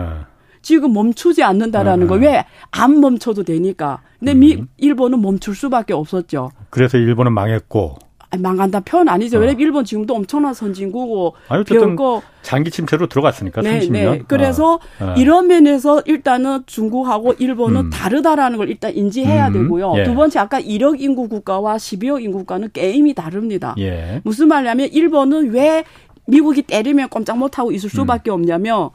[0.63, 2.15] 지금 멈추지 않는다라는 거.
[2.15, 4.01] 왜 안 멈춰도 되니까.
[4.19, 4.69] 근데 미 음.
[4.79, 6.53] 일본은 멈출 수밖에 없었죠.
[6.71, 7.97] 그래서 일본은 망했고
[8.39, 9.37] 망한다 표현 아니죠.
[9.37, 9.41] 어.
[9.41, 13.91] 왜냐면 일본 지금도 엄청난 선진국고 아니, 별거 장기 침체로 들어갔으니까 네, 30년.
[13.91, 14.23] 네.
[14.27, 15.15] 그래서 어.
[15.17, 17.91] 이런 면에서 일단은 중국하고 일본은 음.
[17.91, 19.53] 다르다라는 걸 일단 인지해야 음.
[19.53, 19.95] 되고요.
[19.99, 20.05] 예.
[20.05, 23.75] 두 번째 아까 1억 인구 국가와 12억 인구 국가는 게임이 다릅니다.
[23.79, 24.21] 예.
[24.25, 25.85] 무슨 말이냐면 일본은 왜
[26.27, 28.35] 미국이 때리면 꼼짝 못하고 있을 수밖에 음.
[28.35, 28.91] 없냐면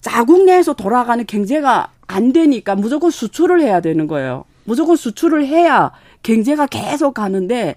[0.00, 4.44] 자국 내에서 돌아가는 경제가 안 되니까 무조건 수출을 해야 되는 거예요.
[4.64, 5.92] 무조건 수출을 해야
[6.22, 7.74] 경제가 계속 가는데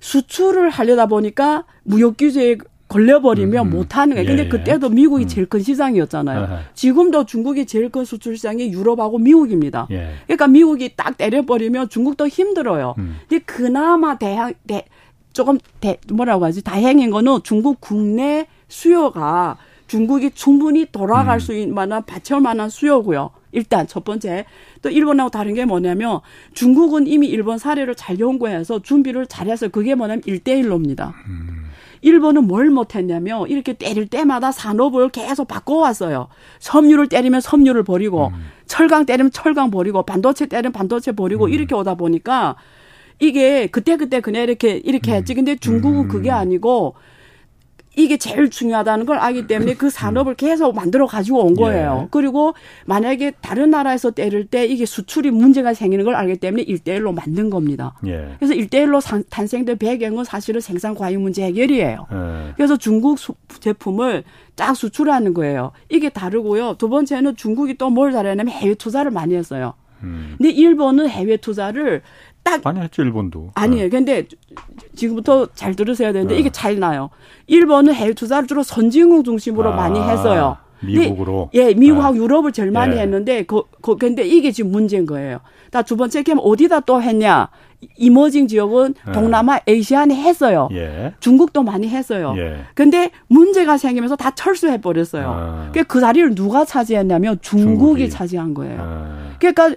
[0.00, 2.56] 수출을 하려다 보니까 무역 규제에
[2.88, 3.70] 걸려버리면 음, 음.
[3.70, 4.26] 못하는 거예요.
[4.26, 5.28] 근데 예, 그때도 미국이 음.
[5.28, 6.40] 제일 큰 시장이었잖아요.
[6.40, 6.60] 아하.
[6.74, 9.86] 지금도 중국이 제일 큰 수출 시장이 유럽하고 미국입니다.
[9.92, 10.10] 예.
[10.26, 12.96] 그러니까 미국이 딱 때려버리면 중국도 힘들어요.
[12.98, 13.18] 음.
[13.28, 14.86] 근데 그나마 대학 대,
[15.32, 21.40] 조금 대, 뭐라고 하지 다행인 거는 중국 국내 수요가 중국이 충분히 돌아갈 음.
[21.40, 23.30] 수 있는 만한 받칠 만한 수요고요.
[23.52, 24.44] 일단 첫 번째
[24.82, 26.20] 또 일본하고 다른 게 뭐냐면
[26.54, 31.70] 중국은 이미 일본 사례를 잘 연구해서 준비를 잘해서 그게 뭐냐면 일대일로입니다 음.
[32.02, 36.28] 일본은 뭘 못했냐면 이렇게 때릴 때마다 산업을 계속 바꿔왔어요.
[36.58, 38.46] 섬유를 때리면 섬유를 버리고 음.
[38.66, 41.50] 철강 때리면 철강 버리고 반도체 때리면 반도체 버리고 음.
[41.50, 42.56] 이렇게 오다 보니까
[43.18, 45.34] 이게 그때 그때 그냥 이렇게 이렇게 했지.
[45.34, 46.34] 근데 중국은 그게 음.
[46.34, 46.94] 아니고
[48.02, 52.00] 이게 제일 중요하다는 걸 알기 때문에 그 산업을 계속 만들어 가지고 온 거예요.
[52.04, 52.08] 예.
[52.10, 52.54] 그리고
[52.86, 57.94] 만약에 다른 나라에서 때릴 때 이게 수출이 문제가 생기는 걸 알기 때문에 일대일로 만든 겁니다.
[58.06, 58.34] 예.
[58.38, 62.06] 그래서 일대일로 탄생된 배경은 사실은 생산 과잉 문제 해결이에요.
[62.12, 62.52] 예.
[62.56, 63.18] 그래서 중국
[63.60, 64.24] 제품을
[64.56, 65.72] 쫙 수출하는 거예요.
[65.88, 66.74] 이게 다르고요.
[66.78, 69.74] 두 번째는 중국이 또 뭘 잘했냐면 해외 투자를 많이 했어요.
[70.04, 70.36] 음.
[70.38, 72.02] 근데 일본은 해외 투자를
[72.42, 73.50] 딱 많이 했죠 일본도.
[73.54, 73.84] 아니에요.
[73.84, 73.88] 네.
[73.88, 74.26] 근데
[74.96, 76.40] 지금부터 잘 들으셔야 되는데 네.
[76.40, 77.10] 이게 잘 나요.
[77.46, 80.56] 일본은 해외 투자를 주로 선진국 중심으로 아, 많이 했어요.
[80.80, 81.50] 미국으로.
[81.54, 82.20] 예, 미국하고 네.
[82.20, 83.00] 유럽을 제일 많이 예.
[83.00, 85.40] 했는데 그, 그 근데 이게 지금 문제인 거예요.
[85.70, 87.48] 다두 번째 게임 어디다 또 했냐?
[87.96, 89.12] 이머징 지역은 예.
[89.12, 90.68] 동남아, 에이시안에 했어요.
[90.72, 91.14] 예.
[91.20, 92.34] 중국도 많이 했어요.
[92.36, 92.64] 예.
[92.74, 95.26] 근데 문제가 생기면서 다 철수해 버렸어요.
[95.28, 95.72] 아.
[95.86, 98.10] 그 자리를 누가 차지했냐면 중국이, 중국이.
[98.10, 98.78] 차지한 거예요.
[98.80, 99.30] 아.
[99.38, 99.74] 그러니까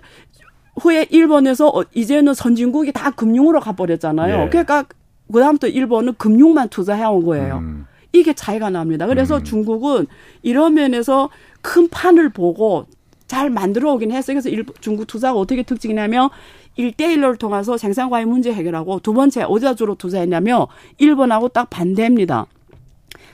[0.80, 4.44] 후에 일본에서 어, 이제는 선진국이 다 금융으로 가버렸잖아요.
[4.46, 4.50] 예.
[4.50, 4.86] 그러니까
[5.32, 7.58] 그다음부터 일본은 금융만 투자해온 거예요.
[7.60, 7.86] 음.
[8.12, 9.08] 이게 차이가 납니다.
[9.08, 9.44] 그래서 음.
[9.44, 10.08] 중국은
[10.42, 11.30] 이런 면에서
[11.62, 12.86] 큰 판을 보고
[13.28, 14.36] 잘 만들어 오긴 했어요.
[14.36, 16.30] 그래서 일, 중국 투자가 어떻게 특징이냐면
[16.76, 20.68] 일대일로를 통해서 생산과의 문제 해결하고 두 번째 어디다 주로 투자했냐면
[20.98, 22.46] 일본하고 딱 반대입니다.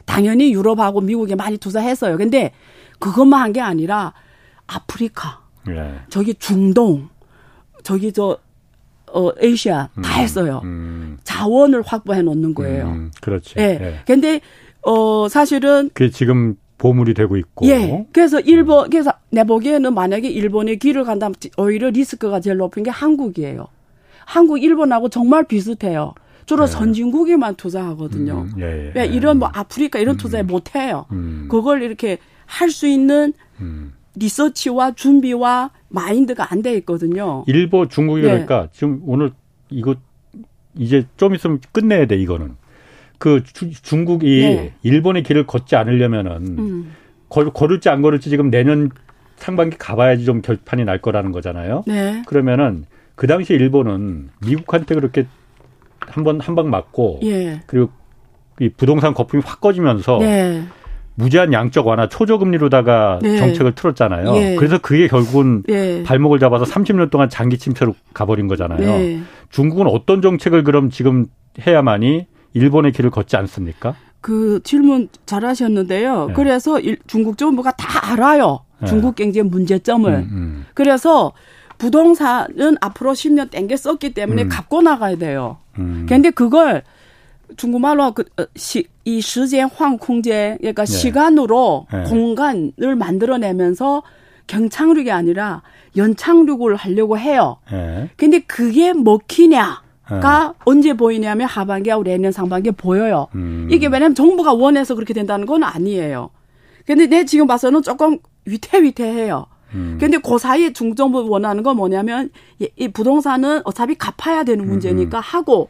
[0.05, 2.17] 당연히 유럽하고 미국에 많이 투자했어요.
[2.17, 2.51] 근데
[2.99, 4.13] 그것만 한 게 아니라
[4.67, 5.95] 아프리카, 예.
[6.09, 7.09] 저기 중동,
[7.83, 8.37] 저기 저
[9.11, 10.61] 어, 에이시아 음, 다 했어요.
[10.63, 11.17] 음.
[11.23, 12.87] 자원을 확보해 놓는 거예요.
[12.87, 13.55] 음, 그렇지.
[13.57, 13.63] 예.
[13.81, 13.99] 예.
[14.05, 14.39] 근데
[14.83, 17.65] 어 사실은 그게 지금 보물이 되고 있고.
[17.67, 18.05] 예.
[18.13, 23.67] 그래서 일본 그래서 내 보기에는 만약에 일본에 길을 간다면 오히려 리스크가 제일 높은 게 한국이에요.
[24.25, 26.13] 한국 일본하고 정말 비슷해요.
[26.45, 26.71] 주로 네.
[26.71, 28.47] 선진국에만 투자하거든요.
[28.55, 29.05] 음, 예, 예.
[29.05, 31.05] 이런 뭐 아프리카 이런 음, 투자에 못 해요.
[31.11, 31.47] 음.
[31.49, 33.93] 그걸 이렇게 할 수 있는 음.
[34.15, 37.43] 리서치와 준비와 마인드가 안 돼 있거든요.
[37.47, 38.27] 일본 중국이 네.
[38.29, 39.31] 그러니까 지금 오늘
[39.69, 39.95] 이거
[40.75, 42.55] 이제 좀 있으면 끝내야 돼 이거는.
[43.17, 44.73] 그 주, 중국이 네.
[44.83, 46.95] 일본의 길을 걷지 않으려면은 음.
[47.27, 48.89] 걸, 걸을지 안 걸을지 지금 내년
[49.35, 51.83] 상반기 가봐야지 좀 결판이 날 거라는 거잖아요.
[51.85, 52.23] 네.
[52.27, 52.85] 그러면은
[53.15, 55.27] 그 당시 일본은 미국한테 그렇게
[55.99, 57.61] 한 번 한 방 맞고 예.
[57.67, 57.89] 그리고
[58.61, 60.63] 이 부동산 거품이 확 꺼지면서 네.
[61.19, 63.37] 무제한 양적 완화 초저금리로다가 네.
[63.37, 64.35] 정책을 틀었잖아요.
[64.37, 64.55] 예.
[64.55, 66.01] 그래서 그게 결국은 예.
[66.03, 68.79] 발목을 잡아서 30년 동안 장기 침체로 가버린 거잖아요.
[68.79, 69.21] 네.
[69.49, 71.27] 중국은 어떤 정책을 그럼 지금
[71.67, 73.95] 해야만이 일본의 길을 걷지 않습니까?
[74.21, 76.27] 그 질문 잘 하셨는데요.
[76.27, 76.33] 네.
[76.33, 78.61] 그래서 일, 중국 정부가 다 알아요.
[78.79, 78.87] 네.
[78.87, 80.09] 중국 경제 문제점을.
[80.09, 80.65] 음, 음.
[80.73, 81.33] 그래서
[81.77, 84.49] 부동산은 앞으로 10년 땡겨 썼기 때문에 음.
[84.49, 85.57] 갖고 나가야 돼요.
[85.79, 86.05] 음.
[86.07, 86.83] 근데 그걸
[87.57, 90.91] 중국말로 그, 어, 시, 이 시간 황 공제, 그러니까 네.
[90.91, 92.03] 시간으로 네.
[92.03, 94.03] 공간을 만들어내면서
[94.47, 95.61] 경착륙이 아니라
[95.95, 97.57] 연착륙을 하려고 해요.
[97.71, 98.09] 네.
[98.17, 99.83] 근데 그게 먹히냐?
[100.17, 100.63] 가 네.
[100.65, 103.27] 언제 보이냐면 하반기하고 내년 상반기에 보여요.
[103.35, 103.67] 음.
[103.69, 106.31] 이게 왜냐면 정부가 원해서 그렇게 된다는 건 아니에요.
[106.87, 109.45] 근데 내 지금 봐서는 조금 위태위태해요.
[109.75, 109.97] 음.
[109.99, 115.21] 근데 그 사이에 중정부 원하는 건 뭐냐면 이 부동산은 어차피 갚아야 되는 음, 문제니까 음.
[115.23, 115.69] 하고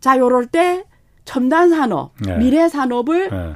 [0.00, 0.84] 자 요럴 때
[1.24, 2.36] 첨단 산업, 네.
[2.38, 3.52] 미래 산업을 네.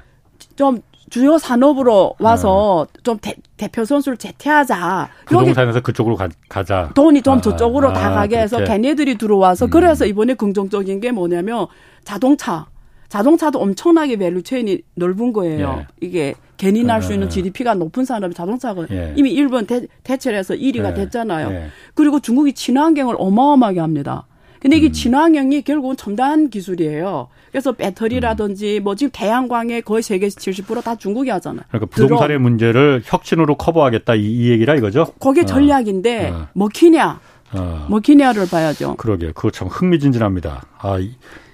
[0.56, 3.00] 좀 주요 산업으로 와서 네.
[3.04, 5.08] 좀 대, 표 선수를 교체하자.
[5.26, 6.28] 부동산에서 그쪽으로 가,
[6.64, 8.72] 자 돈이 좀 아, 저쪽으로 아, 다 가게 해서 그렇게.
[8.74, 9.70] 걔네들이 들어와서 음.
[9.70, 11.66] 그래서 이번에 긍정적인 게 뭐냐면
[12.04, 12.66] 자동차.
[13.08, 15.78] 자동차도 엄청나게 value chain이 넓은 거예요.
[15.78, 15.86] 예.
[16.00, 17.74] 이게 괜히 날 수 있는 GDP가 예.
[17.76, 19.12] 높은 산업이 자동차가 예.
[19.16, 20.94] 이미 일본 대, 대체를 해서 1위가 예.
[20.94, 21.50] 됐잖아요.
[21.52, 21.66] 예.
[21.94, 24.26] 그리고 중국이 친환경을 어마어마하게 합니다.
[24.60, 24.92] 근데 이게 음.
[24.92, 27.28] 친환경이 결국은 첨단 기술이에요.
[27.50, 31.62] 그래서 배터리라든지 뭐 지금 태양광의 거의 세계에서 70%다 중국이 하잖아요.
[31.68, 32.40] 그러니까 부동산의 들어.
[32.40, 35.06] 문제를 혁신으로 커버하겠다 이, 이 얘기라 이거죠?
[35.20, 35.46] 거기에 어.
[35.46, 36.48] 전략인데 어.
[36.54, 37.20] 먹히냐?
[37.52, 37.86] 어.
[37.88, 38.96] 먹히냐를 봐야죠.
[38.96, 40.66] 그러게 그거 참 흥미진진합니다.
[40.78, 40.98] 아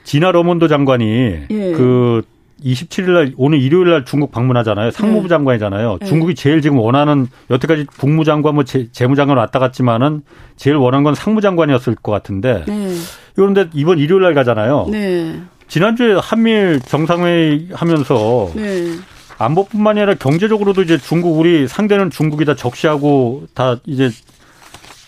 [0.05, 1.07] 진화 러몬도 장관이
[1.51, 1.73] 예.
[1.73, 2.23] 그
[2.63, 4.91] 27일 날 오늘 일요일 날 중국 방문하잖아요.
[4.91, 5.29] 상무부 네.
[5.29, 5.99] 장관이잖아요.
[6.01, 6.07] 네.
[6.07, 10.23] 중국이 제일 지금 원하는 여태까지 국무장관 뭐 재, 무장관 왔다 갔지만은
[10.57, 12.65] 제일 원한 건 상무장관이었을 것 같은데.
[12.67, 12.95] 네.
[13.35, 14.89] 그런데 이번 일요일 날 가잖아요.
[14.91, 15.41] 네.
[15.69, 18.97] 지난주에 한미일 정상회의 하면서 네.
[19.39, 24.11] 안보뿐만이 아니라 경제적으로도 이제 중국 우리 상대는 중국이다 적시하고 다 이제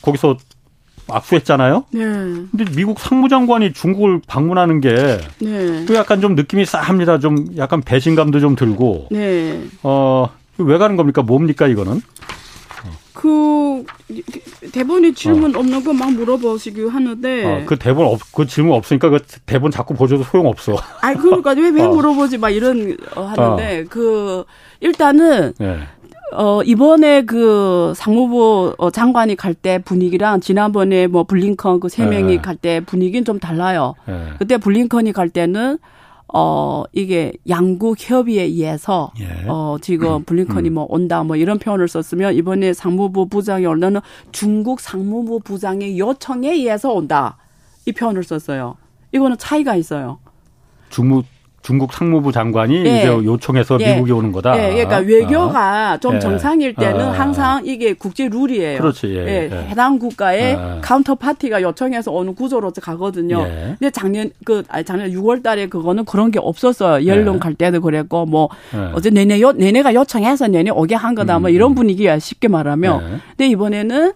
[0.03, 0.37] 거기서
[1.09, 1.85] 악수했잖아요.
[1.91, 2.01] 네.
[2.05, 5.87] 근데 미국 상무장관이 중국을 방문하는 게또 네.
[5.95, 7.19] 약간 좀 느낌이 싸합니다.
[7.19, 9.09] 좀 약간 배신감도 좀 들고.
[9.11, 9.61] 네.
[9.83, 11.23] 어왜 가는 겁니까?
[11.23, 12.01] 뭡니까 이거는?
[13.15, 13.85] 그
[14.73, 15.61] 대본에 질문 어.
[15.61, 19.95] 없는 거 막 물어보시기 하는데 어, 그 대본 없, 그 질문 없으니까 그 대본 자꾸
[19.95, 20.77] 보셔도 소용 없어.
[21.01, 21.89] 아 그러니까 왜왜 왜 어.
[21.91, 23.85] 물어보지 막 이런 어, 하는데 어.
[23.89, 24.45] 그
[24.81, 25.79] 일단은 네.
[26.37, 32.37] 어, 이번에 그 상무부 어, 장관이 갈 때 분위기랑 지난번에 뭐 블링컨 그 세 명이
[32.37, 32.43] 네.
[32.43, 33.95] 갈때 분위기는 좀 달라요.
[34.07, 34.31] 네.
[34.39, 35.79] 그때 블링컨이 갈 때는
[36.37, 39.47] 어, 이게 양국 협의에 의해서 예.
[39.47, 40.25] 어, 지금 음.
[40.25, 44.01] 블링컨이 뭐 온다 뭐 이런 표현을 썼으면 이번에 상무부 부장이 올라는
[44.33, 47.37] 중국 상무부 부장의 요청에 의해서 온다.
[47.87, 48.77] 이 표현을 썼어요.
[49.13, 50.19] 이거는 차이가 있어요.
[50.91, 51.25] 중국
[51.65, 52.99] 중국 상무부 장관이 예.
[52.99, 53.95] 이제 요청해서 예.
[53.95, 54.55] 미국에 오는 거다.
[54.63, 54.75] 예.
[54.75, 55.97] 그러니까 외교가 아.
[55.97, 56.19] 좀 예.
[56.19, 57.13] 정상일 때는 아.
[57.13, 58.79] 항상 이게 국제 룰이에요.
[58.79, 59.07] 그렇지.
[59.09, 59.27] 예.
[59.27, 59.51] 예.
[59.51, 59.69] 예.
[59.71, 60.79] 해당 국가의 아.
[60.83, 63.45] counterparty가 요청해서 어느 구조로 가거든요.
[63.79, 67.07] 근데 작년 그 아니 작년 6월 달에 그거는 그런 게 없었어요.
[67.07, 68.51] 옐런 갈 때도 그랬고 뭐
[68.93, 71.75] 어제 니네 요 니네가 요청해서 니네 오게 한 거다 뭐 이런 음.
[71.75, 73.23] 분위기야 쉽게 말하면.
[73.31, 74.13] 근데 이번에는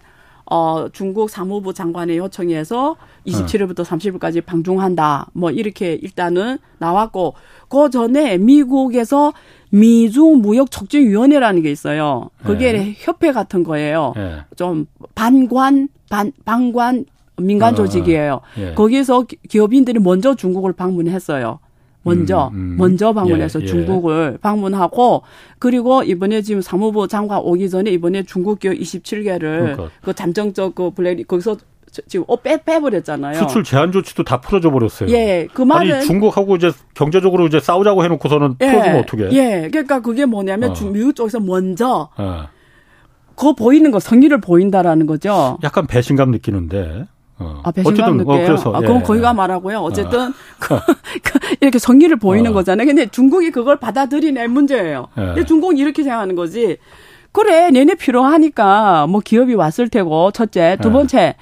[0.49, 2.95] 어, 중국 사무부 장관의 요청에 해서
[3.27, 5.27] 27일부터 30일까지 방중한다.
[5.33, 7.35] 뭐 이렇게 일단은 나왔고
[7.69, 9.31] 그 전에 미국에서
[9.69, 12.29] 미중 무역 촉진 위원회라는 게 있어요.
[12.43, 12.95] 그게 네.
[12.97, 14.13] 협회 같은 거예요.
[14.15, 14.37] 네.
[14.55, 17.05] 좀 반관 반 방관
[17.37, 18.33] 민간 어, 조직이에요.
[18.33, 18.73] 어, 예.
[18.73, 21.59] 거기서 기업인들이 먼저 중국을 방문했어요.
[22.03, 22.75] 먼저 음, 음.
[22.77, 23.67] 먼저 방문해서 예, 예.
[23.67, 25.23] 중국을 방문하고
[25.59, 29.89] 그리고 이번에 지금 사무부 장관 오기 전에 이번에 중국 기업 27개를 그러니까.
[30.01, 31.57] 그 잠정적 그 블랙 거기서
[32.07, 33.39] 지금 어, 빼 빼버렸잖아요.
[33.39, 35.09] 수출 제한 조치도 다 풀어줘 버렸어요.
[35.09, 39.31] 예, 그 말은 아니 중국하고 이제 경제적으로 이제 싸우자고 해놓고서는 예, 풀어주면 어떻게?
[39.31, 40.89] 예, 그러니까 그게 뭐냐면 어.
[40.91, 42.47] 미국 쪽에서 먼저 어.
[43.35, 45.57] 그 보이는 거 성의를 보인다라는 거죠.
[45.63, 47.07] 약간 배신감 느끼는데.
[47.39, 47.61] 어.
[47.63, 48.43] 아, 배신감 느껴요.
[48.43, 49.33] 어, 그래서, 아, 그건 예, 거기가 예.
[49.33, 49.79] 말하고요.
[49.79, 50.33] 어쨌든 어.
[50.59, 50.77] 그,
[51.23, 52.53] 그, 이렇게 성의를 보이는 어.
[52.53, 52.85] 거잖아요.
[52.85, 55.07] 근데 중국이 그걸 받아들이냐 문제예요.
[55.17, 55.21] 예.
[55.21, 56.77] 근데 중국은 이렇게 생각하는 거지.
[57.31, 60.91] 그래, 니네 필요하니까 뭐 기업이 왔을 테고 첫째, 두 예.
[60.91, 61.35] 번째.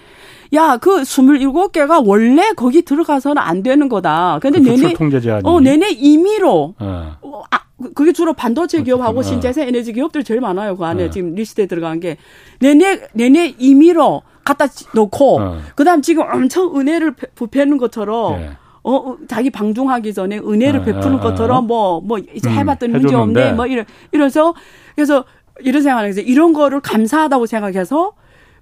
[0.53, 4.39] 야, 그 27개가 원래 거기 들어가서는 안 되는 거다.
[4.41, 5.41] 근데 그 니네 통제 제한이.
[5.45, 6.85] 어, 니네 임의로 예.
[6.85, 7.59] 어, 아,
[7.93, 10.75] 그게 주로 반도체 기업하고 신재생 에너지 기업들 제일 많아요.
[10.75, 12.17] 그 안에 지금 리스트에 들어간 게
[12.59, 14.65] 니네 니네 임의로 갖다
[14.95, 15.57] 놓고 어.
[15.75, 18.51] 그다음 지금 엄청 은혜를 부패는 것처럼 예.
[18.83, 22.93] 어, 어 자기 방중하기 전에 은혜를 어, 베푸는 어, 것처럼 뭐뭐 뭐 이제 음, 해봤더니
[22.93, 24.55] 음, 문제 없네 뭐 이런 이래서
[24.95, 25.25] 그래서
[25.59, 28.13] 이런 생각을 해서 이런 거를 감사하다고 생각해서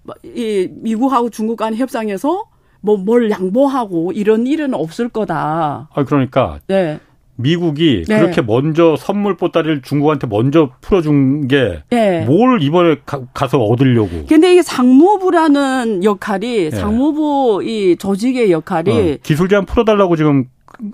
[0.03, 2.45] 뭐이 미국하고 중국 간 협상에서
[2.81, 5.89] 뭐 뭘 양보하고 이런 일은 없을 거다.
[5.91, 6.99] 아 그러니까 네.
[7.37, 8.19] 미국이 네.
[8.19, 12.65] 그렇게 먼저 선물 보따리를 중국한테 먼저 풀어준 게뭘 네.
[12.65, 14.25] 이번에 가, 서 얻으려고.
[14.27, 16.71] 근데 이게 상무부라는 역할이 네.
[16.71, 20.45] 상무부 이 조직의 역할이 어, 기술 제한 풀어달라고 지금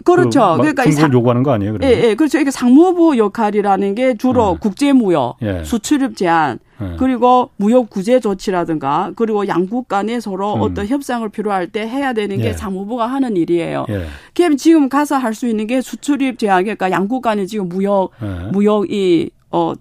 [0.03, 0.53] 그렇죠.
[0.55, 1.74] 그, 그러니까 중국을 요구하는 거 아니에요?
[1.74, 1.97] 그러면?
[1.97, 2.39] 예, 예, 그렇죠.
[2.39, 4.57] 이게 상무부 역할이라는 게 주로 네.
[4.59, 5.63] 국제무역, 예.
[5.63, 6.95] 수출입 제한, 네.
[6.99, 10.61] 그리고 무역 구제 조치라든가 그리고 양국 간에 서로 음.
[10.61, 12.53] 어떤 협상을 필요할 때 해야 되는 게 예.
[12.53, 13.86] 사무부가 하는 일이에요.
[13.89, 14.05] 예.
[14.36, 18.51] 그럼 지금 가서 할 수 있는 게 수출입 제한, 그러니까 양국 간에 지금 무역, 예.
[18.51, 19.74] 무역이 어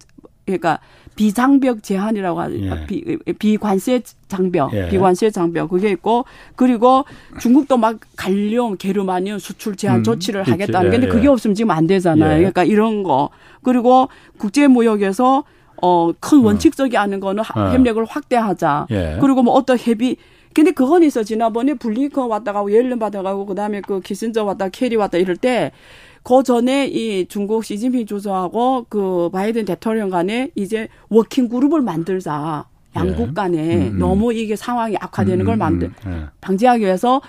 [0.46, 0.78] 그러니까
[1.20, 2.54] 비장벽 제한이라고 하죠.
[2.62, 2.86] 예.
[2.86, 4.88] 비, 비관세 장벽, 예.
[4.88, 6.24] 비관세 장벽 그게 있고
[6.56, 7.04] 그리고
[7.38, 11.28] 중국도 막 갈륨, 게르마늄 수출 제한 음, 조치를 음, 하겠다는 게 근데 예, 그게 예.
[11.28, 12.36] 없으면 지금 안 되잖아요.
[12.36, 12.38] 예.
[12.38, 13.28] 그러니까 이런 거
[13.62, 14.08] 그리고
[14.38, 15.44] 국제 무역에서
[15.82, 16.44] 어, 큰 음.
[16.46, 17.70] 원칙적이 않은 거는 어.
[17.70, 18.86] 협력을 확대하자.
[18.90, 19.18] 예.
[19.20, 20.16] 그리고 뭐 어떤 협의
[20.54, 21.22] 근데 그건 있어.
[21.22, 25.70] 지난번에 블링컨 왔다 가고 옐런 왔다 가고 그다음에 그 키신저 왔다 케리 왔다 이럴 때
[26.22, 32.66] 그 전에 이 중국 시진핑 주석하고 그 바이든 대통령 간에 이제 working group을 만들자.
[32.96, 33.32] 양국 예.
[33.32, 33.98] 간에 음, 음.
[33.98, 36.26] 너무 이게 상황이 악화되는 음, 걸 만들 음, 예.
[36.40, 37.20] 방지하기 위해서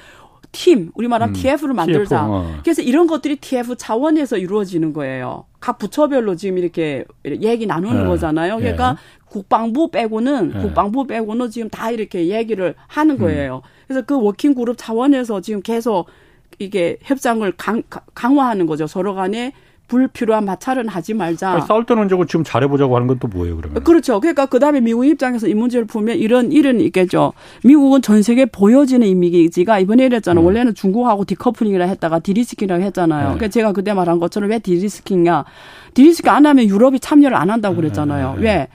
[0.51, 2.25] 팀, 우리 말하면 음, TF를 만들자.
[2.25, 2.59] TF, 어.
[2.63, 5.45] 그래서 이런 것들이 TF 차원에서 이루어지는 거예요.
[5.59, 8.09] 각 부처별로 지금 이렇게 얘기 나누는 네.
[8.09, 8.57] 거잖아요.
[8.57, 8.97] 그러니까 네.
[9.25, 10.61] 국방부 빼고는 네.
[10.61, 13.19] 국방부 빼고는 지금 다 이렇게 얘기를 하는 음.
[13.19, 13.61] 거예요.
[13.63, 13.69] 음.
[13.87, 16.07] 그래서 그 working group 차원에서 지금 계속
[16.63, 17.83] 이게 협상을 강,
[18.13, 18.87] 강화하는 거죠.
[18.87, 19.53] 서로 간에
[19.87, 21.51] 불필요한 마찰은 하지 말자.
[21.51, 23.83] 아니, 싸울 때는 언제고 지금 잘해보자고 하는 건 또 뭐예요, 그러면?
[23.83, 24.21] 그렇죠.
[24.21, 27.33] 그러니까 그 다음에 미국 입장에서 이 문제를 보면 이런 일은 있겠죠.
[27.65, 30.39] 미국은 전 세계 보여지는 이미지가 이번에 이랬잖아.
[30.39, 30.45] 음.
[30.45, 33.19] 원래는 중국하고 decoupling이라 했다가 de-risking이라고 했잖아요.
[33.19, 33.25] 네.
[33.33, 35.43] 그러니까 제가 그때 말한 것처럼 왜 de-risking이냐.
[35.93, 38.35] de-risking 안 하면 유럽이 참여를 안 한다고 그랬잖아요.
[38.39, 38.41] 네.
[38.41, 38.67] 왜?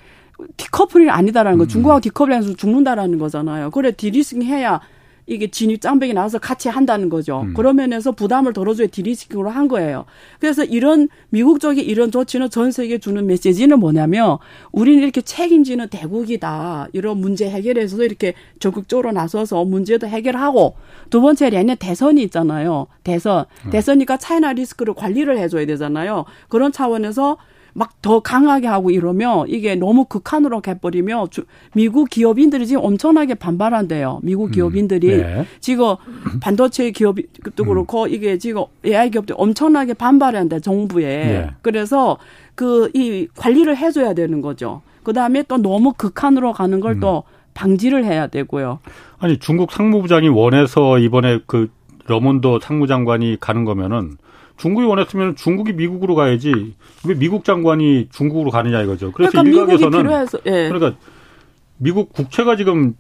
[0.59, 1.65] decoupling이 아니다라는 거.
[1.65, 1.69] 음.
[1.69, 3.71] 중국하고 decoupling해서 죽는다라는 거잖아요.
[3.71, 4.81] 그래, de-risking 해야
[5.27, 7.43] 이게 진입 장벽이 나와서 같이 한다는 거죠.
[7.43, 7.55] 음.
[7.55, 10.05] 그런 면에서 부담을 덜어줘야 디리스킹으로 한 거예요.
[10.39, 14.39] 그래서 이런 미국 쪽의 이런 조치는 전 세계에 주는 메시지는 뭐냐면
[14.71, 16.89] 우리는 이렇게 책임지는 대국이다.
[16.93, 20.77] 이런 문제 해결에서도 이렇게 적극적으로 나서서 문제도 해결하고
[21.11, 22.87] 두 번째 내년 대선이 있잖아요.
[23.03, 23.47] 대선.
[23.67, 23.71] 음.
[23.71, 26.25] 대선이니까 차이나 리스크를 관리를 해줘야 되잖아요.
[26.49, 27.37] 그런 차원에서
[27.77, 31.27] 막 더 강하게 하고 이러면 이게 너무 극한으로 가버리면
[31.75, 34.21] 미국 기업인들이 지금 엄청나게 반발한대요.
[34.23, 35.47] 미국 음, 기업인들이 음, 네.
[35.59, 35.97] 지금
[36.41, 37.67] 반도체 기업도 음.
[37.67, 38.09] 그렇고 음.
[38.11, 41.05] 이게 지금 AI 기업들 엄청나게 반발한대 정부에.
[41.05, 41.51] 네.
[41.63, 42.19] 그래서
[42.55, 44.83] 그 이 관리를 해줘야 되는 거죠.
[45.03, 47.51] 그 다음에 또 너무 극한으로 가는 걸또 음.
[47.55, 48.79] 방지를 해야 되고요.
[49.19, 51.71] 아니 중국 상무부장이 원해서 이번에 그
[52.07, 54.17] 러몬도 상무장관이 가는 거면은
[54.57, 56.75] 중국이 원했으면 중국이 미국으로 가야지
[57.07, 59.13] 왜 미국 장관이 중국으로 가느냐 이거죠.
[59.13, 60.69] 그래서 그러니까 일각에서는 예.
[60.69, 60.95] 그러니까
[61.79, 62.95] 미국 국채가 지금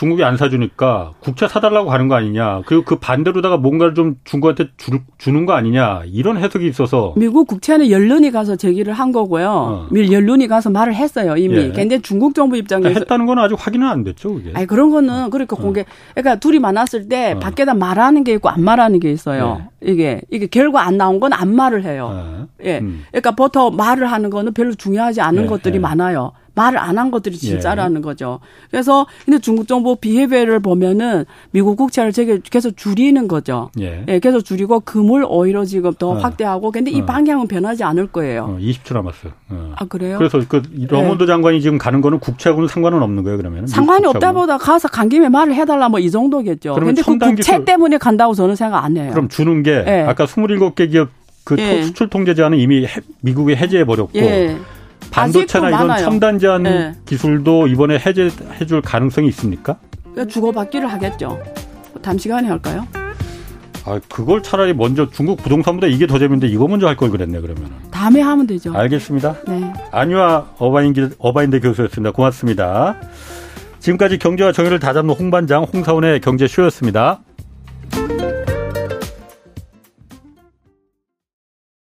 [0.00, 2.62] 중국이 안 사주니까 국채 사달라고 가는 거 아니냐.
[2.64, 6.04] 그리고 그 반대로다가 뭔가를 좀 중국한테 주, 주는 거 아니냐.
[6.06, 7.12] 이런 해석이 있어서.
[7.18, 9.50] 미국 국채는 연론이 가서 제기를 한 거고요.
[9.50, 9.86] 어.
[9.90, 11.36] 밀 연론이 가서 말을 했어요.
[11.36, 11.54] 이미.
[11.58, 11.70] 예.
[11.70, 12.98] 근데 중국 정부 입장에서.
[12.98, 14.32] 했다는 건 아직 확인은 안 됐죠.
[14.32, 14.52] 그게.
[14.54, 15.60] 아니, 그런 거는 그러니까 어.
[15.60, 15.84] 공개.
[16.14, 17.38] 그러니까 둘이 만났을 때 어.
[17.38, 19.66] 밖에다 말하는 게 있고 안 말하는 게 있어요.
[19.84, 19.90] 예.
[19.92, 20.22] 이게.
[20.30, 22.08] 이게 결과 안 나온 건 안 말을 해요.
[22.10, 22.46] 어.
[22.64, 22.78] 예.
[22.78, 23.04] 음.
[23.10, 25.46] 그러니까 보통 말을 하는 거는 별로 중요하지 않은 예.
[25.46, 25.78] 것들이 예.
[25.78, 26.32] 많아요.
[26.60, 27.38] 말을 안 한 것들이 예.
[27.38, 28.02] 진짜라는 예.
[28.02, 28.40] 거죠.
[28.70, 32.12] 그래서 근데 중국 정부 비해배를 보면은 미국 국채를
[32.50, 33.70] 계속 줄이는 거죠.
[33.80, 34.04] 예.
[34.06, 36.14] 예 계속 줄이고 금을 오히려 지금 더 어.
[36.14, 37.06] 확대하고 근데 이 어.
[37.06, 38.42] 방향은 변하지 않을 거예요.
[38.44, 39.32] 어, 20초 남았어요.
[39.50, 39.72] 어.
[39.76, 40.18] 아 그래요?
[40.18, 41.26] 그래서 그 러몬드 예.
[41.26, 43.66] 장관이 지금 가는 거는 국채하고는 상관은 없는 거예요, 그러면?
[43.66, 46.74] 상관이 없다보다 가서 간 김에 말을 해달라 뭐 이 정도겠죠.
[46.74, 47.64] 그런데 그 국채.
[47.64, 49.10] 때문에 간다고 저는 생각 안 해요.
[49.12, 50.04] 그럼 주는 게 예.
[50.06, 51.08] 아까 27개 기업
[51.44, 52.86] 그 수출 통제 제한은 이미
[53.20, 54.12] 미국이 해제해 버렸고.
[55.10, 56.04] 반도체나 이런 많아요.
[56.04, 56.94] 첨단 제한 네.
[57.06, 59.76] 기술도 이번에 해제해줄 가능성이 있습니까?
[60.02, 61.38] 그러니까 주고받기를 하겠죠.
[62.02, 62.86] 단시간에 할까요?
[63.86, 67.70] 아, 그걸 차라리 먼저 중국 부동산보다 이게 더 재밌는데 이거 먼저 할 걸 그랬네, 그러면.
[67.90, 68.74] 다음에 하면 되죠.
[68.74, 69.36] 알겠습니다.
[69.48, 69.72] 네.
[69.90, 72.12] 안유아 어바인, 어바인대 교수였습니다.
[72.12, 72.96] 고맙습니다.
[73.80, 77.20] 지금까지 경제와 정의를 다잡는 홍반장 홍사원의 경제쇼였습니다.